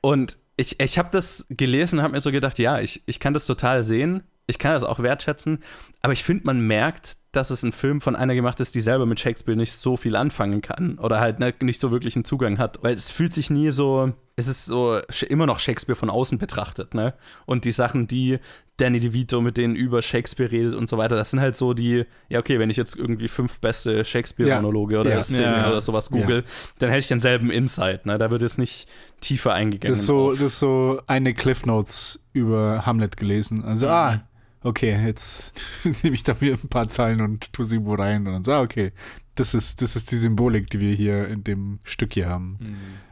[0.00, 3.34] Und ich, ich habe das gelesen und habe mir so gedacht, ja, ich, ich kann
[3.34, 4.24] das total sehen.
[4.48, 5.58] Ich kann das auch wertschätzen.
[6.02, 9.04] Aber ich finde, man merkt, dass es ein Film von einer gemacht ist, die selber
[9.04, 10.98] mit Shakespeare nicht so viel anfangen kann.
[10.98, 12.78] Oder halt ne, nicht so wirklich einen Zugang hat.
[12.82, 16.94] Weil es fühlt sich nie so, es ist so immer noch Shakespeare von außen betrachtet,
[16.94, 17.12] ne?
[17.44, 18.38] Und die Sachen, die
[18.78, 22.06] Danny DeVito mit denen über Shakespeare redet und so weiter, das sind halt so die,
[22.30, 25.22] ja, okay, wenn ich jetzt irgendwie fünf beste Shakespeare-Monologe oder Ja.
[25.22, 25.68] Szenen Ja.
[25.68, 26.44] oder sowas google,
[26.78, 28.16] dann hätte ich denselben Insight, ne?
[28.16, 28.88] Da wird es nicht
[29.20, 29.92] tiefer eingegangen.
[29.92, 33.64] Das ist, so, das ist so eine Cliff Notes über Hamlet gelesen.
[33.64, 34.20] Also, ah,
[34.62, 35.60] okay, jetzt
[36.02, 38.60] nehme ich da mir ein paar Zeilen und tue sie irgendwo rein und dann ah,
[38.62, 38.92] okay,
[39.34, 42.58] das ist, das ist die Symbolik, die wir hier in dem Stück hier haben.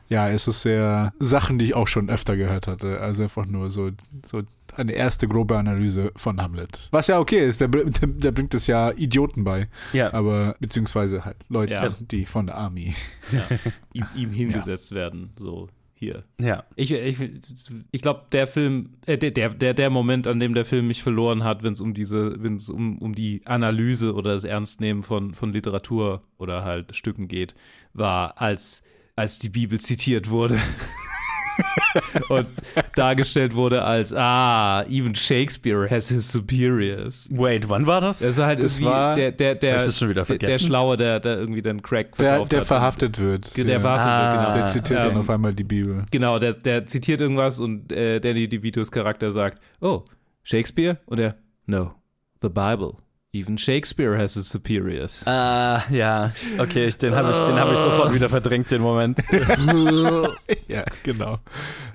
[0.09, 3.01] Ja, es ist sehr Sachen, die ich auch schon öfter gehört hatte.
[3.01, 3.91] Also einfach nur so,
[4.25, 4.43] so
[4.77, 6.89] eine erste grobe Analyse von Hamlet.
[6.91, 9.69] Was ja okay ist, der, der, der bringt es ja Idioten bei.
[9.93, 10.13] ja.
[10.13, 11.89] Aber, beziehungsweise halt Leute, Ja.
[12.11, 12.95] die von der Army.
[13.93, 15.31] ihm, ihm hingesetzt werden.
[15.39, 16.25] So, hier.
[16.39, 16.65] ja.
[16.77, 17.17] Ich, ich,
[17.91, 21.03] ich glaube, der Film, äh, der, der, der, der Moment, an dem der Film mich
[21.03, 25.03] verloren hat, wenn es um diese, wenn es um, um die Analyse oder das Ernstnehmen
[25.03, 27.55] von, von Literatur oder halt Stücken geht,
[27.95, 28.85] war, als,
[29.17, 30.61] als die Bibel zitiert wurde.
[32.29, 32.47] und
[32.95, 37.29] dargestellt wurde als, ah, even Shakespeare has his superiors.
[37.31, 38.23] Wait, wann war das?
[38.23, 40.59] Also halt Das irgendwie war- der, der, der, der, der?
[40.59, 42.67] Schlaue, der, der irgendwie dann Crack Der, der hat.
[42.67, 43.57] verhaftet wird.
[43.57, 43.81] Der Ja.
[43.81, 44.33] verhaftet Ah.
[44.33, 44.59] wird, genau.
[44.59, 46.05] Der zitiert dann Ähm, auf einmal die Bibel.
[46.11, 50.03] Genau, der, der zitiert irgendwas und äh, Danny DeVitos Charakter sagt, oh,
[50.43, 50.99] Shakespeare?
[51.07, 51.35] Und er,
[51.67, 51.95] no,
[52.43, 52.93] the Bible.
[53.41, 55.27] Even Shakespeare has its superiors.
[55.27, 56.33] Ah, ja.
[56.59, 59.19] Okay, ich, den habe ich, den hab ich sofort wieder verdrängt, den Moment.
[60.69, 61.35] Ja, genau.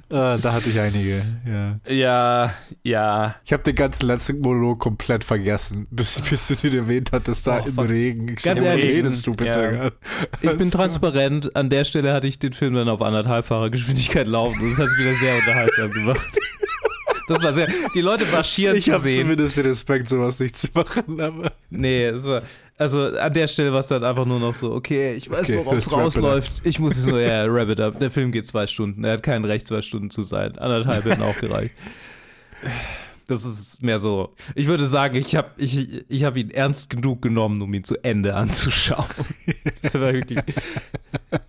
[0.09, 1.79] Äh, da hatte ich einige, ja.
[1.93, 3.35] ja, ja.
[3.45, 7.59] Ich habe den ganzen letzten Monolog komplett vergessen, bis, bis du den erwähnt hattest, da
[7.61, 7.79] Oh, im.
[7.79, 8.29] Regen.
[8.29, 9.91] Ich Ganz so, ehrlich, redest du bitte?
[10.41, 10.49] ja.
[10.51, 11.55] Ich bin transparent.
[11.55, 14.59] An der Stelle hatte ich den Film dann auf anderthalbfacher Geschwindigkeit laufen.
[14.61, 16.21] und Das hat es wieder sehr unterhaltsam gemacht.
[17.27, 17.67] Das war sehr.
[17.93, 19.21] Die Leute marschieren Ich zu habe sehen.
[19.23, 21.51] zumindest den Respekt, sowas nicht zu machen, aber.
[21.69, 22.41] Nee, es war,
[22.77, 25.57] also an der Stelle war es dann einfach nur noch so, okay, ich weiß, Okay,
[25.57, 26.61] worauf es rausläuft.
[26.63, 27.99] Ich muss es nur, ja, wrap it up.
[27.99, 29.03] Der Film geht zwei Stunden.
[29.03, 30.57] Er hat kein Recht, zwei Stunden zu sein.
[30.57, 31.73] Anderthalb hätten auch gereicht.
[33.27, 34.33] Das ist mehr so.
[34.55, 37.95] Ich würde sagen, ich habe ich, ich hab ihn ernst genug genommen, um ihn zu
[38.03, 39.05] Ende anzuschauen.
[39.83, 40.39] Das war wirklich.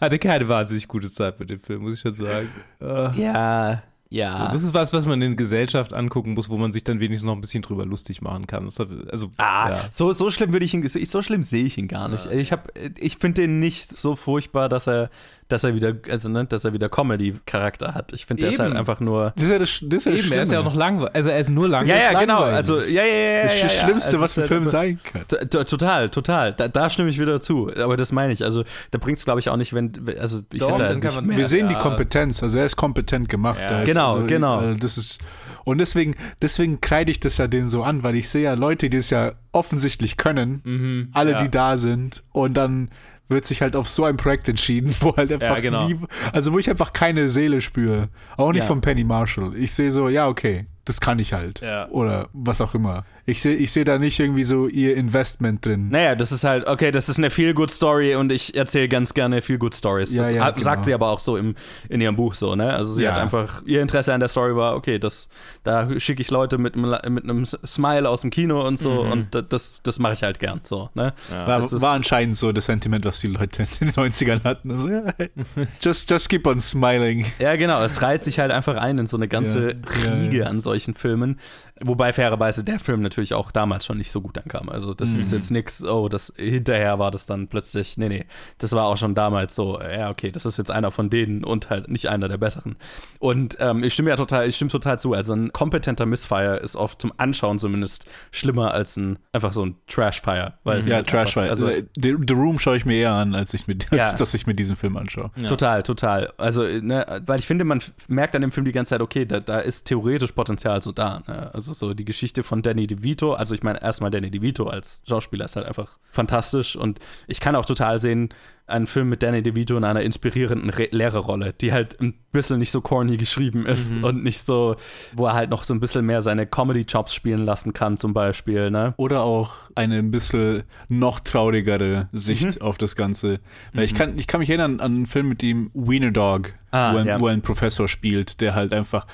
[0.00, 2.48] Hatte keine wahnsinnig gute Zeit mit dem Film, muss ich schon sagen.
[2.80, 3.82] Äh, Ja,
[4.12, 4.48] ja.
[4.52, 7.34] Das ist was, was man in Gesellschaft angucken muss, wo man sich dann wenigstens noch
[7.34, 8.66] ein bisschen drüber lustig machen kann.
[8.66, 9.80] Hat, also, Ah, ja.
[9.90, 12.26] so, so schlimm würde ich ihn, so schlimm sehe ich ihn gar nicht.
[12.26, 12.64] Ich habe,
[12.98, 15.10] ich finde den nicht so furchtbar, dass er,
[15.52, 18.12] dass er wieder, also ne, dass er wieder Comedy-Charakter hat.
[18.12, 19.32] Ich finde, der ist halt einfach nur.
[19.36, 21.14] Das ist ja das, das, ist ja Eben, er ist ja auch noch langweilig.
[21.14, 22.02] Also er ist nur langweilig.
[22.02, 22.40] Ja, ja, genau.
[22.42, 23.42] Also, ja, ja, ja.
[23.44, 23.82] Das ist das ja.
[23.84, 25.48] Schlimmste, Also, was ein Film sein kann.
[25.50, 26.52] Total, total.
[26.54, 27.70] Da, da stimme ich wieder zu.
[27.76, 28.42] Aber das meine ich.
[28.42, 29.92] Also, da bringt es, glaube ich, auch nicht, wenn.
[30.18, 31.36] Also, ich Doch, hätte dann halt kann nicht man- mehr.
[31.36, 31.74] Wir sehen die.
[31.82, 33.60] Kompetenz, also er ist kompetent gemacht.
[33.60, 34.62] Ist genau, also, genau.
[34.62, 35.20] äh, Das ist,
[35.64, 38.88] und deswegen, deswegen kreide ich das ja denen so an, weil ich sehe ja Leute,
[38.88, 41.38] die es ja offensichtlich können, Mhm, alle, ja.
[41.42, 42.88] die da sind, und dann,
[43.32, 45.88] wird sich halt auf so ein Projekt entschieden, wo halt einfach genau.
[45.88, 45.98] nie,
[46.32, 48.08] also wo ich einfach keine Seele spüre.
[48.36, 48.66] Auch nicht Ja.
[48.66, 49.56] von Penny Marshall.
[49.56, 51.60] Ich sehe so, ja, okay, das kann ich halt.
[51.60, 51.88] Ja.
[51.90, 53.04] Oder was auch immer.
[53.24, 55.90] Ich sehe ich sehe da nicht irgendwie so ihr Investment drin.
[55.90, 60.12] Naja, das ist halt, okay, das ist eine Feel-Good-Story und ich erzähle ganz gerne Feel-Good-Stories.
[60.12, 60.84] Ja, Das ja, hat- sagt genau.
[60.86, 61.54] sie aber auch so im,
[61.88, 62.72] in ihrem Buch so, ne?
[62.74, 63.12] Also sie Ja.
[63.12, 65.28] hat einfach, ihr Interesse an der Story war, okay, das,
[65.62, 66.92] da schicke ich Leute mit, mit
[67.24, 70.58] einem Smile aus dem Kino und so und da- das, das mache ich halt gern,
[70.64, 71.12] so, ne?
[71.30, 74.72] War, das ist- war anscheinend so das Sentiment, was die Leute in den 90ern hatten.
[74.72, 75.30] Also, ja, hey,
[75.80, 77.24] just, just keep on smiling.
[77.38, 80.46] Ja, genau, es reiht sich halt einfach ein in so eine ganze Riege ja.
[80.46, 81.38] an solchen Filmen.
[81.84, 84.68] Wobei fairerweise der Film natürlich auch damals schon nicht so gut ankam.
[84.68, 85.20] Also das Mhm.
[85.20, 88.26] ist jetzt nix, oh, das hinterher war das dann plötzlich, nee, nee,
[88.58, 91.70] das war auch schon damals so, ja, okay, das ist jetzt einer von denen und
[91.70, 92.76] halt nicht einer der besseren.
[93.18, 95.12] Und ähm, ich stimme ja total, ich stimme total zu.
[95.14, 99.76] Also ein kompetenter Missfire ist oft zum Anschauen zumindest schlimmer als ein einfach so ein
[99.88, 100.54] Trashfire.
[100.64, 103.34] Weil es Ja, halt Trash einfach- Also, The, The Room schaue ich mir eher an,
[103.34, 104.04] als ich mit, Ja.
[104.04, 105.30] als, dass ich mir diesen Film anschaue.
[105.36, 105.46] Ja.
[105.48, 106.32] Total, total.
[106.38, 109.24] Also, ne, weil ich finde, man f- merkt an dem Film die ganze Zeit, okay,
[109.26, 111.22] da, da ist theoretisch Potenzial so da.
[111.26, 111.50] Ne?
[111.54, 115.44] Also so die Geschichte von Danny DeVito, also ich meine erstmal Danny DeVito als Schauspieler
[115.46, 118.28] ist halt einfach fantastisch und ich kann auch total sehen,
[118.68, 122.70] einen Film mit Danny DeVito in einer inspirierenden Re Lehrerrolle, die halt ein bisschen nicht
[122.70, 124.76] so corny geschrieben ist und nicht so,
[125.14, 128.70] wo er halt noch so ein bisschen mehr seine Comedy-Chops spielen lassen kann zum Beispiel,
[128.70, 128.94] ne?
[128.96, 132.62] Oder auch eine ein bisschen noch traurigere Sicht Mhm.
[132.62, 133.40] auf das Ganze.
[133.74, 136.94] Weil ich, kann, ich kann mich erinnern an einen Film mit dem Wiener Dog, Ah,
[136.94, 137.20] wo, ein, ja.
[137.20, 139.06] wo ein Professor spielt, der halt einfach,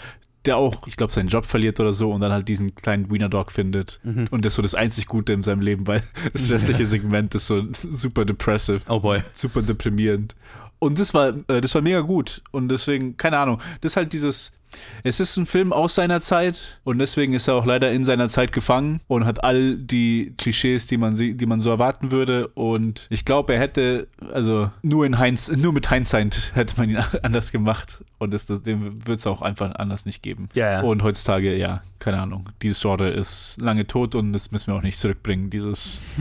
[0.49, 3.29] der auch, ich glaube, seinen Job verliert oder so und dann halt diesen kleinen Wiener
[3.29, 4.01] Dog findet.
[4.03, 4.27] Mhm.
[4.31, 7.47] Und das ist so das einzig Gute in seinem Leben, weil das restliche Segment ist
[7.47, 8.81] so super depressive.
[8.89, 9.23] Oh boy.
[9.35, 10.35] super deprimierend.
[10.81, 12.43] Und das war, äh, das war mega gut.
[12.51, 14.53] Und deswegen, keine Ahnung, das ist halt dieses.
[15.05, 18.29] Es ist ein Film aus seiner Zeit und deswegen ist er auch leider in seiner
[18.29, 22.49] Zeit gefangen und hat all die Klischees, die man, sie- die man so erwarten würde.
[22.49, 26.97] Und ich glaube, er hätte, also nur in Heinz, nur mit Hindsight hätte man ihn
[27.23, 28.03] anders gemacht.
[28.19, 30.49] Und das, dem wird es auch einfach anders nicht geben.
[30.55, 30.81] Ja, ja.
[30.83, 32.49] Und heutzutage, ja, keine Ahnung.
[32.63, 35.51] Dieses Genre ist lange tot und das müssen wir auch nicht zurückbringen.
[35.51, 36.03] Dieses.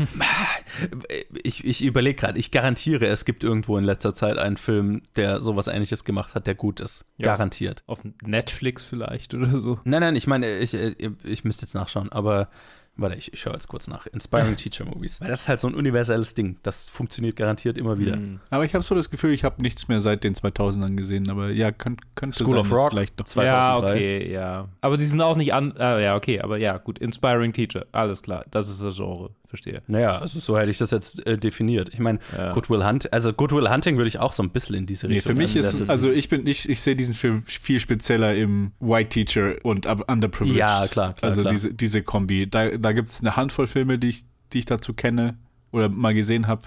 [1.43, 5.41] Ich, ich überlege gerade, ich garantiere, es gibt irgendwo in letzter Zeit einen Film, der
[5.41, 7.05] sowas ähnliches gemacht hat, der gut ist.
[7.17, 7.25] Ja.
[7.27, 7.83] Garantiert.
[7.87, 9.79] Auf Netflix vielleicht oder so.
[9.83, 12.49] Nein, nein, ich meine, ich, ich, ich müsste jetzt nachschauen, aber
[12.97, 14.05] warte, ich, ich schaue jetzt kurz nach.
[14.07, 15.21] Inspiring Teacher Movies.
[15.21, 16.57] Weil das ist halt so ein universelles Ding.
[16.63, 18.13] Das funktioniert garantiert immer wieder.
[18.13, 18.39] Hm.
[18.49, 21.29] Aber ich habe so das Gefühl, ich habe nichts mehr seit den 2000ern gesehen.
[21.29, 22.89] Aber ja, könnt, könnte School sein, of dass Rock.
[22.91, 23.25] vielleicht noch.
[23.25, 23.47] 2003.
[23.47, 24.67] Ja, okay, ja.
[24.81, 25.75] Aber die sind auch nicht an.
[25.77, 26.99] Äh, ja, okay, aber ja, gut.
[26.99, 28.45] Inspiring Teacher, alles klar.
[28.51, 29.81] Das ist das Genre, verstehe.
[29.87, 31.89] Naja, also so hätte ich das jetzt äh, definiert.
[31.93, 32.53] Ich meine, Ja.
[32.53, 35.31] Goodwill Hunting, also Goodwill Hunting würde ich auch so ein bisschen in diese Nee, Richtung
[35.31, 35.83] für mich einsetzen.
[35.83, 39.85] ist, also ich bin nicht, ich sehe diesen Film viel spezieller im White Teacher und
[39.85, 40.59] Underprivileged.
[40.59, 41.53] Ja, klar, klar, Also klar.
[41.53, 42.49] diese, diese Kombi.
[42.49, 45.37] Da, da gibt es eine Handvoll Filme, die ich, die ich dazu kenne
[45.71, 46.61] oder mal gesehen habe,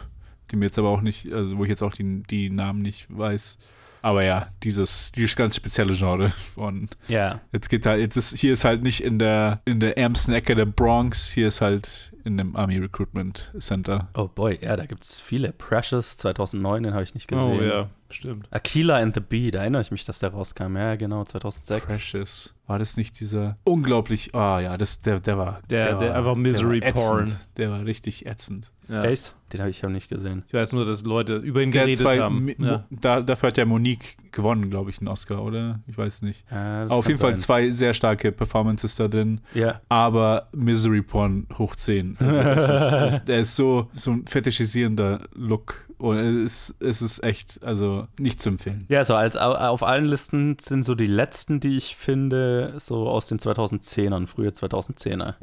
[0.51, 3.07] die mir jetzt aber auch nicht, also wo ich jetzt auch die, die Namen nicht
[3.09, 3.59] weiß.
[4.03, 7.41] Aber ja, dieses, dieses ganz spezielle Genre von ja.
[7.53, 10.55] Jetzt geht halt, jetzt ist, hier ist halt nicht in der, in der ärmsten Ecke
[10.55, 14.09] der Bronx, hier ist halt in dem Army Recruitment Center.
[14.15, 15.53] Oh boy, ja, da gibt es viele.
[15.53, 17.59] Precious 2009, den habe ich nicht gesehen.
[17.59, 18.47] Oh ja, stimmt.
[18.53, 20.77] Aquila and the Bee, da erinnere ich mich, dass der rauskam.
[20.77, 21.87] Ja, genau, 2006.
[21.87, 22.55] Precious.
[22.67, 25.61] War das nicht dieser unglaublich, ah ja, das, der, der war.
[25.71, 27.09] Der- der war, einfach Misery der ätzend.
[27.09, 27.37] Porn.
[27.57, 28.71] Der war richtig ätzend.
[28.89, 29.03] Ja.
[29.05, 29.35] Echt?
[29.53, 30.45] Den habe ich auch nicht gesehen.
[30.47, 32.49] Ich weiß nur, dass Leute über ihn Der geredet zwei, haben.
[32.59, 32.85] Ja.
[32.91, 35.81] da, dafür hat ja Monique gewonnen, glaube ich, einen Oscar, oder?
[35.87, 36.45] Ich weiß nicht.
[36.51, 37.39] Ja, Auf jeden Fall sein.
[37.39, 39.41] zwei sehr starke Performances da drin.
[39.55, 42.17] Ja, aber Misery Porn hoch 10.
[42.19, 47.03] Also es ist, es, der ist so, so ein fetischisierender Look und es ist, es
[47.03, 48.87] ist echt, also nicht zu empfehlen.
[48.89, 53.09] Ja, so als au- auf allen Listen sind so die letzten, die ich finde, so
[53.09, 55.35] aus den 2010ern, frühe 2010er.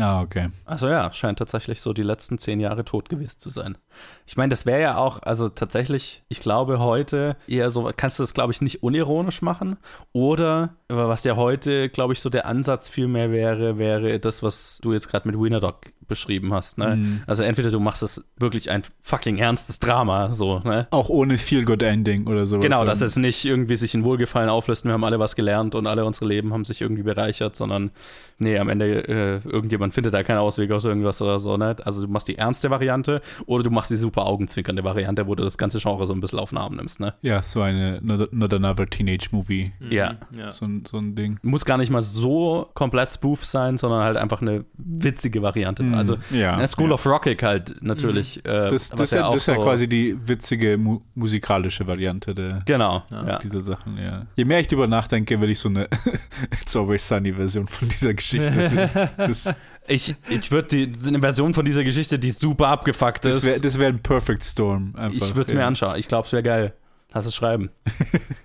[0.00, 0.50] Ah, okay.
[0.64, 3.78] Also ja, scheint tatsächlich so die letzten zehn Jahre tot gewesen zu sein.
[4.26, 8.22] Ich meine, das wäre ja auch, also tatsächlich, ich glaube heute eher so, kannst du
[8.22, 9.76] das, glaube ich, nicht unironisch machen.
[10.12, 14.42] Oder aber was ja heute, glaube ich, so der Ansatz viel mehr wäre, wäre das,
[14.42, 16.76] was du jetzt gerade mit Wiener Dog beschrieben hast.
[16.78, 16.96] Ne?
[16.96, 17.22] Mhm.
[17.26, 20.86] Also entweder du machst es wirklich ein fucking ernstes Drama, so, ne?
[20.90, 22.62] Auch ohne Feel-Good-Ending oder sowas.
[22.64, 25.86] Genau, dass es nicht irgendwie sich in Wohlgefallen auflöst, wir haben alle was gelernt und
[25.86, 27.92] alle unsere Leben haben sich irgendwie bereichert, sondern
[28.38, 31.76] nee, am Ende äh, irgendjemand findet da keinen Ausweg aus irgendwas oder so, ne?
[31.84, 35.44] Also du machst die ernste Variante oder du machst die super augenzwinkernde Variante, wo du
[35.44, 37.14] das ganze Genre so ein bisschen auf den Arm nimmst, ne?
[37.22, 39.72] Ja, so eine Not, not Another Teenage Movie.
[39.88, 40.16] Ja.
[40.36, 40.50] ja.
[40.50, 41.38] So, ein- so ein Ding.
[41.42, 45.82] Muss gar nicht mal so komplett spoof sein, sondern halt einfach eine witzige Variante.
[45.82, 45.94] Mhm.
[45.94, 46.94] Also Ja, ne, School ja.
[46.94, 48.38] of Rocket halt natürlich.
[48.44, 51.86] Äh, Das, das, ja ja, auch das ist ja so- quasi die witzige mu musikalische
[51.86, 53.38] Variante der, Genau, ja.
[53.38, 54.26] dieser Sachen, ja.
[54.36, 55.88] Je mehr ich drüber nachdenke, will ich so eine
[56.62, 58.90] It's Always Sunny Version von dieser Geschichte sehen.
[59.16, 59.48] Das,
[59.88, 63.44] Ich, ich würde die eine Version von dieser Geschichte, die super abgefuckt das ist.
[63.44, 64.94] wäre das wär ein Perfect Storm.
[64.96, 65.96] Einfach, ich würde es mir anschauen.
[65.98, 66.72] Ich glaube, es wäre geil.
[67.14, 67.70] Lass es schreiben.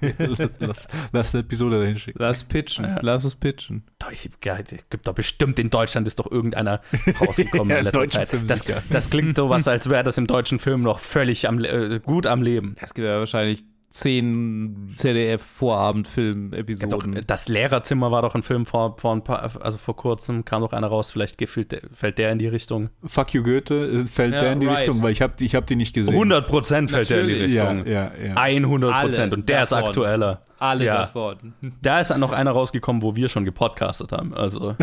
[0.18, 2.20] lass, lass, lass eine Episode dahin schicken.
[2.22, 3.84] Lass pitchen, lass es pitchen.
[4.00, 4.58] Doch, ich, ja,
[4.90, 6.82] gibt doch bestimmt in Deutschland ist doch irgendeiner
[7.22, 8.30] rausgekommen Ja, in letzter Zeit.
[8.30, 11.64] Film Das, das klingt so was, als wäre das im deutschen Film noch völlig am,
[11.64, 12.76] äh, gut am Leben.
[12.82, 17.24] Es gibt ja wahrscheinlich zehn Doch, ZDF-Vorabendfilm-Episoden.
[17.26, 20.74] das Lehrerzimmer war doch ein Film vor, vor ein paar, also vor kurzem kam doch
[20.74, 22.90] einer raus, vielleicht gefällt der, fällt der in die Richtung.
[23.06, 24.80] Fuck You Goethe, äh, fällt Ja, der in die right.
[24.80, 25.02] Richtung?
[25.02, 26.14] Weil ich habe ich hab die nicht gesehen.
[26.14, 27.56] 100 Prozent fällt der in die Natürlich.
[27.56, 27.92] Ja, Richtung.
[27.92, 28.34] ja, ja.
[28.36, 29.88] 100 Prozent Alle und der ist davon.
[29.88, 30.42] aktueller.
[30.60, 30.98] Alle Ja.
[31.00, 31.54] davon.
[31.82, 34.34] Da ist noch einer rausgekommen, wo wir schon gepodcastet haben.
[34.34, 34.76] Also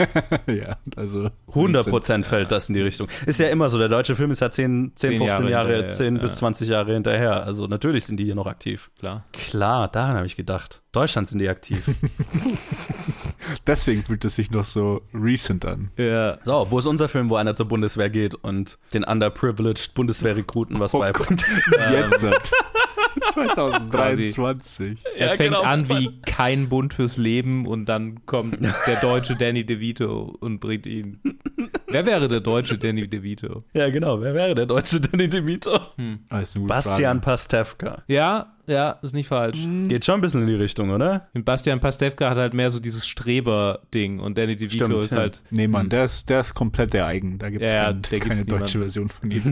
[0.46, 3.08] ja, also 100 Prozent fällt das in die Richtung.
[3.26, 5.68] Ist ja immer so, der deutsche Film ist ja 10, 10 Zehn 15 Jahre, Jahre
[5.74, 6.36] hinterher, 10 bis ja.
[6.38, 7.44] 20 Jahre hinterher.
[7.44, 8.90] Also natürlich sind die hier noch aktiv.
[8.98, 9.24] Klar.
[9.32, 10.82] Klar, daran habe ich gedacht.
[10.92, 11.82] Deutschland sind die aktiv.
[13.66, 15.90] Deswegen fühlt es sich noch so recent an.
[15.96, 16.38] Ja.
[16.42, 20.94] So, wo ist unser Film, wo einer zur Bundeswehr geht und den underprivileged Bundeswehrrekruten was
[20.94, 21.44] Oh beibringt?
[21.92, 22.26] Jetzt.
[23.32, 24.98] 2023.
[25.16, 25.62] Er Ja, fängt genau.
[25.62, 30.86] an wie kein Bund fürs Leben und dann kommt der deutsche Danny DeVito und bringt
[30.86, 31.20] ihn.
[31.86, 33.64] Wer wäre der deutsche Danny DeVito?
[33.74, 34.20] Ja, genau.
[34.20, 35.72] Wer wäre der deutsche Danny DeVito?
[35.74, 35.86] Ah,
[36.30, 37.20] eine gute Bastian Frage.
[37.20, 38.02] Pastewka.
[38.08, 39.58] Ja, ja, ist nicht falsch.
[39.88, 41.28] Geht schon ein bisschen in die Richtung, oder?
[41.34, 45.18] Und Bastian Pastewka hat halt mehr so dieses Streber-Ding und Danny DeVito Stimmt, ist ja.
[45.18, 45.42] halt.
[45.50, 47.38] Nee, Mann, der ist, der ist komplett der eigen.
[47.38, 48.92] Da gibt es Ja, ja, kein, keine deutsche niemand.
[48.92, 49.42] Version von ihm.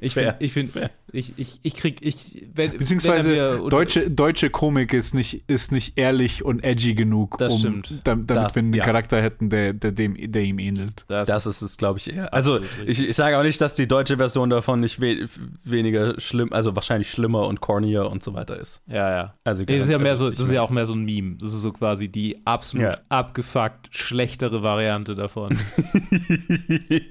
[0.00, 0.72] Ich Fair, finde, ich, find,
[1.12, 5.70] ich, ich, ich krieg, ich, wenn, Beziehungsweise wenn mir- deutsche, deutsche Komik ist nicht, ist
[5.70, 8.00] nicht ehrlich und edgy genug, Das um, stimmt.
[8.04, 8.82] dam- damit Das- wir einen ja.
[8.84, 11.04] Charakter hätten, der, der, dem, der ihm ähnelt.
[11.08, 12.32] Das, Das ist es, glaube ich, eher.
[12.34, 15.28] Also, ich, ich sage auch nicht, dass die deutsche Version davon nicht we
[15.64, 18.82] weniger schlimm, also wahrscheinlich schlimmer und cornier und so weiter ist.
[18.86, 19.34] ja, ja.
[19.44, 21.36] Also, Nee, das ist ja mehr so, das ist ja auch mehr so ein Meme.
[21.36, 22.98] Das ist so quasi die absolut Ja.
[23.08, 25.58] abgefuckt schlechtere Variante davon.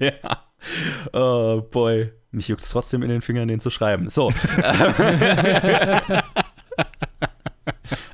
[0.00, 0.12] ja.
[1.12, 2.12] Oh boy.
[2.30, 4.08] Mich juckt es trotzdem in den Fingern, den zu schreiben.
[4.08, 4.30] So.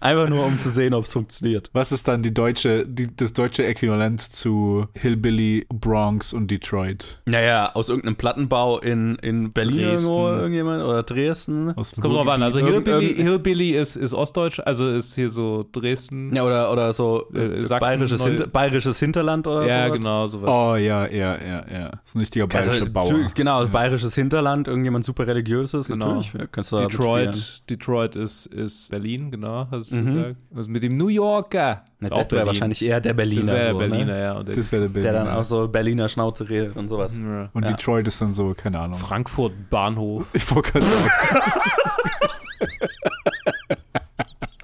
[0.01, 1.71] Einfach nur, um zu sehen, ob es funktioniert.
[1.73, 7.21] Was ist dann die deutsche, die, das deutsche Äquivalent zu Hillbilly, Bronx und Detroit?
[7.27, 10.09] Naja, aus irgendeinem Plattenbau in, in Berlin Dresden.
[10.09, 11.73] irgendwo, irgendjemand oder Dresden.
[11.77, 12.43] Aus dem Kommt drauf an.
[12.43, 16.35] Also Hillbilly, Hillbilly ist, ist Ostdeutsch, also ist hier so Dresden.
[16.35, 19.69] Ja, oder, oder so Äh, äh, Sachsen, bayerisches, Neu- Hinter bayerisches Hinterland oder so.
[19.69, 20.49] Ja, genau, sowas.
[20.51, 21.91] Oh, ja, ja, ja, ja.
[21.91, 23.31] Das ist ein richtiger bayerischer Also, Bauer.
[23.35, 26.07] Genau, bayerisches Hinterland, irgendjemand super religiöses, Genau.
[26.17, 26.33] natürlich.
[26.35, 26.79] Ja, kannst du.
[26.79, 30.15] Detroit, Detroit ist, ist Berlin, genau, hast du Mhm.
[30.15, 30.37] gesagt.
[30.51, 31.85] Was mit dem New Yorker?
[32.01, 33.41] Na, Auch das wäre wahrscheinlich eher der Berliner.
[33.43, 34.21] Das wäre der so, Berliner, Ne?
[34.23, 34.33] ja.
[34.39, 35.25] Und der, Das wäre der Der Berliner.
[35.25, 37.19] dann auch so Berliner Schnauze redet und sowas.
[37.19, 37.49] Ja.
[37.53, 37.71] und ja.
[37.71, 38.99] Detroit ist dann so, keine Ahnung.
[38.99, 40.25] Frankfurt Bahnhof.
[40.33, 41.11] Ich wollte gerade sagen,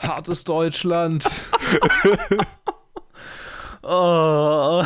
[0.00, 1.24] Hartes Deutschland.
[3.86, 4.82] Oh.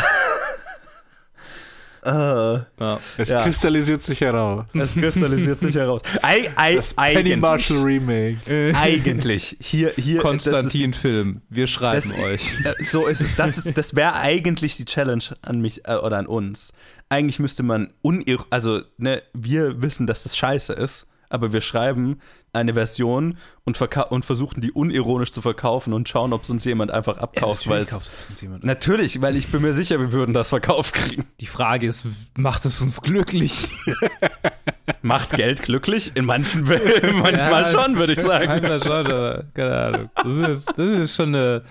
[2.81, 3.01] Äh, Ja.
[3.17, 3.43] es Ja.
[3.43, 4.65] kristallisiert sich heraus.
[4.75, 6.03] es kristallisiert sich heraus.
[6.23, 8.39] Ei, ei, Das Penny eigentlich, Marshall Remake.
[8.75, 9.57] eigentlich.
[9.61, 11.43] Hier, hier Konstantin-Film.
[11.49, 12.49] Wir schreiben Das- euch.
[12.65, 13.35] Äh, So ist es.
[13.37, 16.73] Das, ist- das wäre eigentlich die Challenge an mich äh, oder an uns.
[17.09, 22.21] Eigentlich müsste man unir also ne, wir wissen, dass das scheiße ist, aber wir schreiben
[22.53, 23.81] eine Version und,
[24.11, 27.83] und versuchen die unironisch zu verkaufen und schauen, ob es uns jemand einfach abkauft, weil
[27.83, 28.31] es
[28.63, 31.27] natürlich, weil ich bin mir sicher, wir würden das verkauft kriegen.
[31.41, 33.69] Die Frage ist, macht es uns glücklich?
[35.03, 36.13] Macht Geld glücklich?
[36.15, 37.67] In manchen Fällen manchmal Ja.
[37.69, 38.47] schon, würde ich sagen.
[38.47, 40.11] Manchmal schon, aber keine Ahnung.
[40.17, 41.63] Das ist, das ist schon eine,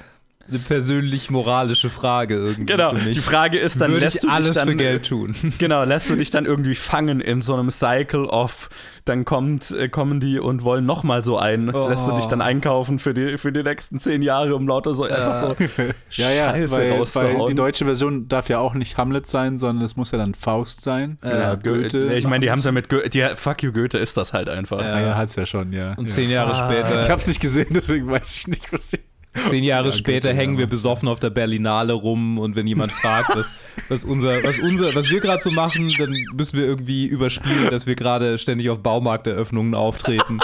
[0.49, 2.65] eine persönlich-moralische Frage irgendwie.
[2.65, 2.93] Genau.
[2.93, 5.35] Die Frage ist dann, Würde lässt du alles dich dann für Geld tun.
[5.57, 8.69] Genau, lässt du dich dann irgendwie fangen in so einem Cycle of,
[9.05, 11.87] dann kommt, äh, kommen die und wollen nochmal so ein, Oh.
[11.89, 15.03] lässt du dich dann einkaufen für die, für die nächsten zehn Jahre, um lauter so
[15.03, 15.55] einfach so
[16.11, 16.99] Ja, ja, Scheiße weil,
[17.39, 20.33] weil die deutsche Version darf ja auch nicht Hamlet sein, sondern es muss ja dann
[20.33, 21.17] Faust sein.
[21.23, 21.99] ja, Oder Goethe.
[22.09, 24.33] Nee, ich meine, die haben es ja mit Goethe, die, fuck you, Goethe ist das
[24.33, 24.79] halt einfach.
[24.79, 25.93] Ah, ja, hat's ja schon, ja.
[25.95, 26.15] Und ja.
[26.15, 26.65] zehn Jahre Ah.
[26.69, 29.01] später, Ich hab's nicht gesehen, deswegen weiß ich nicht, was ich.
[29.49, 30.59] Zehn Jahre Ja, später hängen ja.
[30.59, 33.53] wir besoffen auf der Berlinale rum und wenn jemand fragt, was,
[33.89, 37.88] was unser, was unser, was wir gerade so machen, dann müssen wir irgendwie überspielen, dass
[37.88, 40.39] wir gerade ständig auf Baumarkteröffnungen auftreten.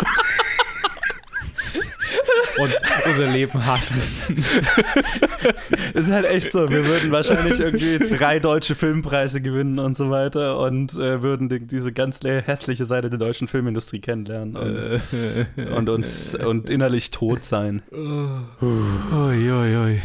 [2.57, 2.73] Und
[3.05, 4.01] unser Leben hassen.
[5.93, 10.59] Ist halt echt so, wir würden wahrscheinlich irgendwie drei deutsche Filmpreise gewinnen und so weiter
[10.59, 16.35] und äh, würden die, diese ganz hässliche Seite der deutschen Filmindustrie kennenlernen und, und uns
[16.35, 17.81] und innerlich tot sein.
[17.91, 20.01] Ui, ui, ui.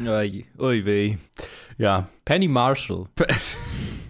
[0.00, 1.16] Ui, ui weh.
[1.76, 2.08] Ja.
[2.24, 3.06] Penny Marshall.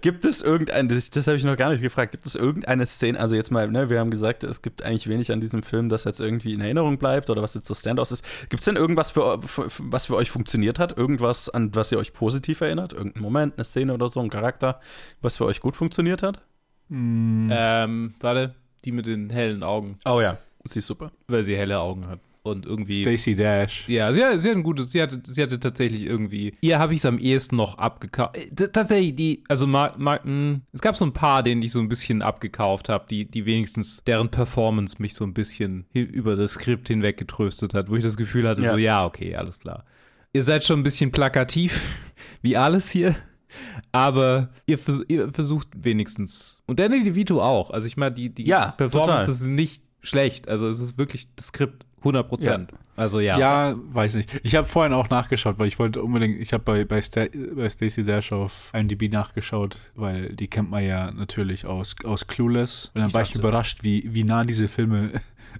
[0.00, 3.18] Gibt es irgendeine, das, das habe ich noch gar nicht gefragt, gibt es irgendeine Szene,
[3.18, 6.04] also jetzt mal, ne, wir haben gesagt, es gibt eigentlich wenig an diesem Film, das
[6.04, 8.24] jetzt irgendwie in Erinnerung bleibt oder was jetzt so Standouts ist.
[8.48, 10.96] Gibt es denn irgendwas, für, für, was für euch funktioniert hat?
[10.96, 12.92] Irgendwas, an was ihr euch positiv erinnert?
[12.92, 14.80] Irgendein Moment, eine Szene oder so, ein Charakter,
[15.22, 16.40] was für euch gut funktioniert hat?
[16.90, 18.54] Ähm, warte,
[18.84, 21.10] die mit den hellen Augen, Oh ja, sie ist super.
[21.26, 22.20] weil sie helle Augen hat.
[22.46, 23.02] Und irgendwie.
[23.02, 23.88] Stacey Dash.
[23.88, 26.92] Ja, sie, hat- sie hat ein gutes, sie hatte, sie hatte tatsächlich irgendwie, ihr habe
[26.94, 28.36] ich es am ehesten noch abgekauft.
[28.36, 31.72] Äh, t- Tatsächlich, die, also ma, ma, mh, es gab so ein paar, denen ich
[31.72, 36.36] so ein bisschen abgekauft habe, die, die wenigstens, deren Performance mich so ein bisschen über
[36.36, 38.72] das Skript hinweg getröstet hat, wo ich das Gefühl hatte, Ja.
[38.72, 39.84] so, ja, okay, alles klar.
[40.32, 41.80] Ihr seid schon ein bisschen plakativ,
[42.42, 43.16] wie alles hier.
[43.92, 46.62] Aber ihr, vers ihr versucht wenigstens.
[46.66, 47.70] Und Danny DeVito auch.
[47.70, 49.34] Also ich meine, die, die Ja, Performance total.
[49.34, 50.48] ist nicht schlecht.
[50.48, 52.70] Also es ist wirklich das Skript 100 Prozent.
[52.94, 53.38] Also ja.
[53.38, 54.40] Ja, weiß nicht.
[54.42, 57.68] Ich habe vorhin auch nachgeschaut, weil ich wollte unbedingt, ich habe bei, bei, Sta bei
[57.68, 62.90] Stacey Dash auf IMDb nachgeschaut, weil die kennt man ja natürlich aus, aus Clueless.
[62.94, 65.10] Und dann Ich war ich dachte- überrascht, wie, wie nah diese Filme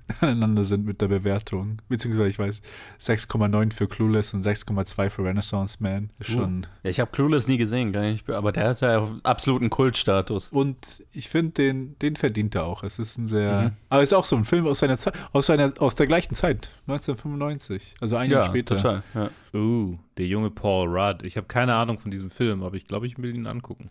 [0.21, 1.83] aneinander sind mit der Bewertung.
[1.89, 2.61] Beziehungsweise ich weiß,
[3.01, 6.11] 6,9 für Clueless und 6,2 für Renaissance Man.
[6.19, 6.67] Ist schon.
[6.83, 10.51] Ja, ich habe Clueless nie gesehen, gar nicht, aber der hat ja absoluten Kultstatus.
[10.51, 12.83] Und ich finde, den, den verdient er auch.
[12.83, 13.63] Es ist ein sehr.
[13.63, 13.71] Mhm.
[13.89, 16.35] Aber es ist auch so ein Film aus seiner Zeit, aus seiner, aus der gleichen
[16.35, 17.95] Zeit, 1995.
[18.01, 18.77] Also ein Jahr später.
[18.77, 19.03] total.
[19.15, 19.31] Ja.
[19.55, 21.23] Uh, der junge Paul Rudd.
[21.25, 23.91] Ich habe keine Ahnung von diesem Film, aber ich glaube, ich will ihn angucken.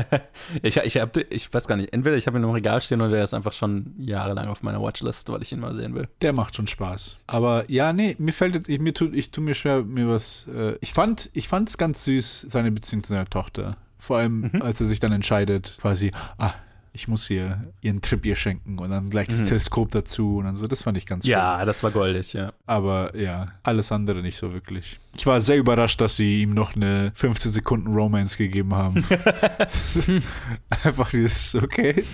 [0.62, 3.10] ich, ich, hab, ich weiß gar nicht, entweder ich habe ihn im Regal stehen oder
[3.10, 6.08] der ist einfach schon jahrelang auf meiner Watchlist, weil ich ihn mal sehen will.
[6.20, 7.16] Der macht schon Spaß.
[7.26, 10.46] Aber ja, nee, mir fällt jetzt, ich, mir tut, ich tue mir schwer, mir was.
[10.54, 13.76] Äh, ich fand, ich fand es ganz süß, seine Beziehung zu seiner Tochter.
[13.98, 14.62] Vor allem, Mhm.
[14.62, 16.52] als er sich dann entscheidet, quasi, ah,
[16.94, 19.46] ich muss ihr ihren Trip ihr schenken und dann gleich das Mhm.
[19.46, 20.66] Teleskop dazu und dann so.
[20.66, 21.32] Das fand ich ganz schön.
[21.32, 22.52] Ja, das war goldig, ja.
[22.66, 24.98] Aber ja, alles andere nicht so wirklich.
[25.16, 29.04] Ich war sehr überrascht, dass sie ihm noch eine 15 Sekunden Romance gegeben haben.
[30.84, 32.04] Einfach dieses, okay.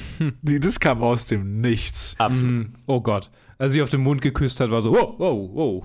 [0.42, 2.14] Die- Das kam aus dem Nichts.
[2.18, 2.50] Absolut.
[2.52, 2.72] Mhm.
[2.86, 3.30] Oh Gott.
[3.60, 5.82] Als sie auf den Mund geküsst hat, war so, wow, wow, wow.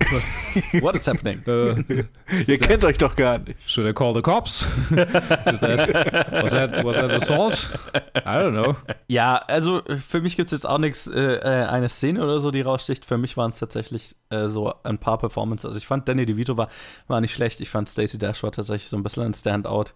[0.80, 1.42] What is happening?
[1.46, 2.04] äh,
[2.46, 3.68] Ihr kennt euch doch gar nicht.
[3.68, 4.62] should I call the cops?
[4.90, 5.92] Is that,
[6.30, 7.68] was, that, was that assault?
[8.14, 8.76] I don't know.
[9.08, 12.52] Ja, also für mich gibt es jetzt auch nichts, äh, äh, eine Szene oder so,
[12.52, 13.04] die raussticht.
[13.04, 15.66] Für mich waren es tatsächlich äh, so ein paar Performances.
[15.66, 16.68] Also ich fand Danny DeVito war,
[17.08, 17.60] war nicht schlecht.
[17.60, 19.86] Ich fand Stacey Dash war tatsächlich so ein bisschen ein Standout.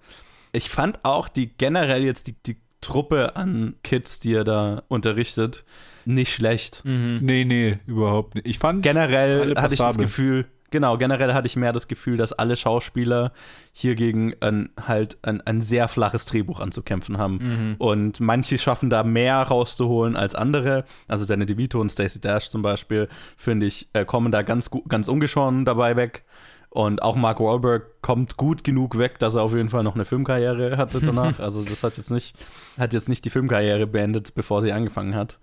[0.51, 5.65] Ich fand auch die generell jetzt die, die Truppe an Kids, die er da unterrichtet,
[6.09, 6.83] nicht schlecht.
[6.85, 8.47] Nee, nee, überhaupt nicht.
[8.47, 9.99] Ich fand, Generell hatte ich das.
[9.99, 13.33] Gefühl, genau, generell hatte ich mehr das Gefühl, dass alle Schauspieler
[13.73, 17.77] hier gegen ein, halt ein, ein sehr flaches Drehbuch anzukämpfen haben.
[17.79, 20.85] Und manche schaffen da mehr rauszuholen als andere.
[21.07, 25.09] Also Danny DeVito und Stacey Dash zum Beispiel, finde ich, äh, kommen da ganz, ganz
[25.09, 26.25] ungeschoren dabei weg.
[26.71, 30.05] Und auch Mark Wahlberg kommt gut genug weg, dass er auf jeden Fall noch eine
[30.05, 31.41] Filmkarriere hatte danach.
[31.41, 32.37] also das hat jetzt nicht,
[32.79, 35.39] hat jetzt nicht die Filmkarriere beendet, bevor sie angefangen hat.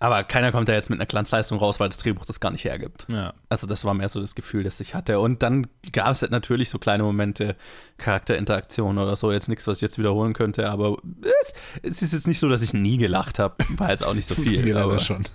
[0.00, 2.64] Aber keiner kommt da jetzt mit einer Glanzleistung raus, weil das Drehbuch das gar nicht
[2.64, 3.06] hergibt.
[3.08, 3.34] Ja.
[3.48, 5.18] Also das war mehr so das Gefühl, das ich hatte.
[5.18, 7.56] Und dann gab es halt natürlich so kleine Momente,
[7.98, 9.32] Charakterinteraktion oder so.
[9.32, 10.96] Jetzt nichts, was ich jetzt wiederholen könnte, aber
[11.42, 13.56] es, es ist jetzt nicht so, dass ich nie gelacht habe.
[13.76, 14.64] War jetzt auch nicht so viel.
[14.64, 15.24] wir leider schon.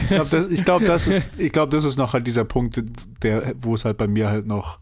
[0.00, 2.82] Ich glaube, das, ich glaub, das, ist- ich glaub, das ist noch halt dieser Punkt,
[3.22, 4.78] der, wo es halt bei mir halt noch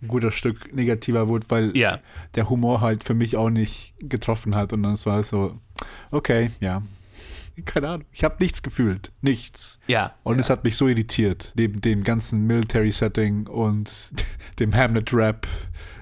[0.00, 1.98] ein guter Stück negativer wurde, weil Ja,
[2.36, 4.72] der Humor halt für mich auch nicht getroffen hat.
[4.72, 5.58] Und dann war es so,
[6.10, 6.82] okay, ja.
[7.64, 8.06] Keine Ahnung.
[8.12, 9.12] Ich habe nichts gefühlt.
[9.20, 9.78] Nichts.
[9.86, 10.12] ja.
[10.22, 10.40] Und ja.
[10.40, 11.52] es hat mich so irritiert.
[11.56, 13.92] Neben dem ganzen Military-Setting und
[14.58, 15.46] dem Hamlet-Rap.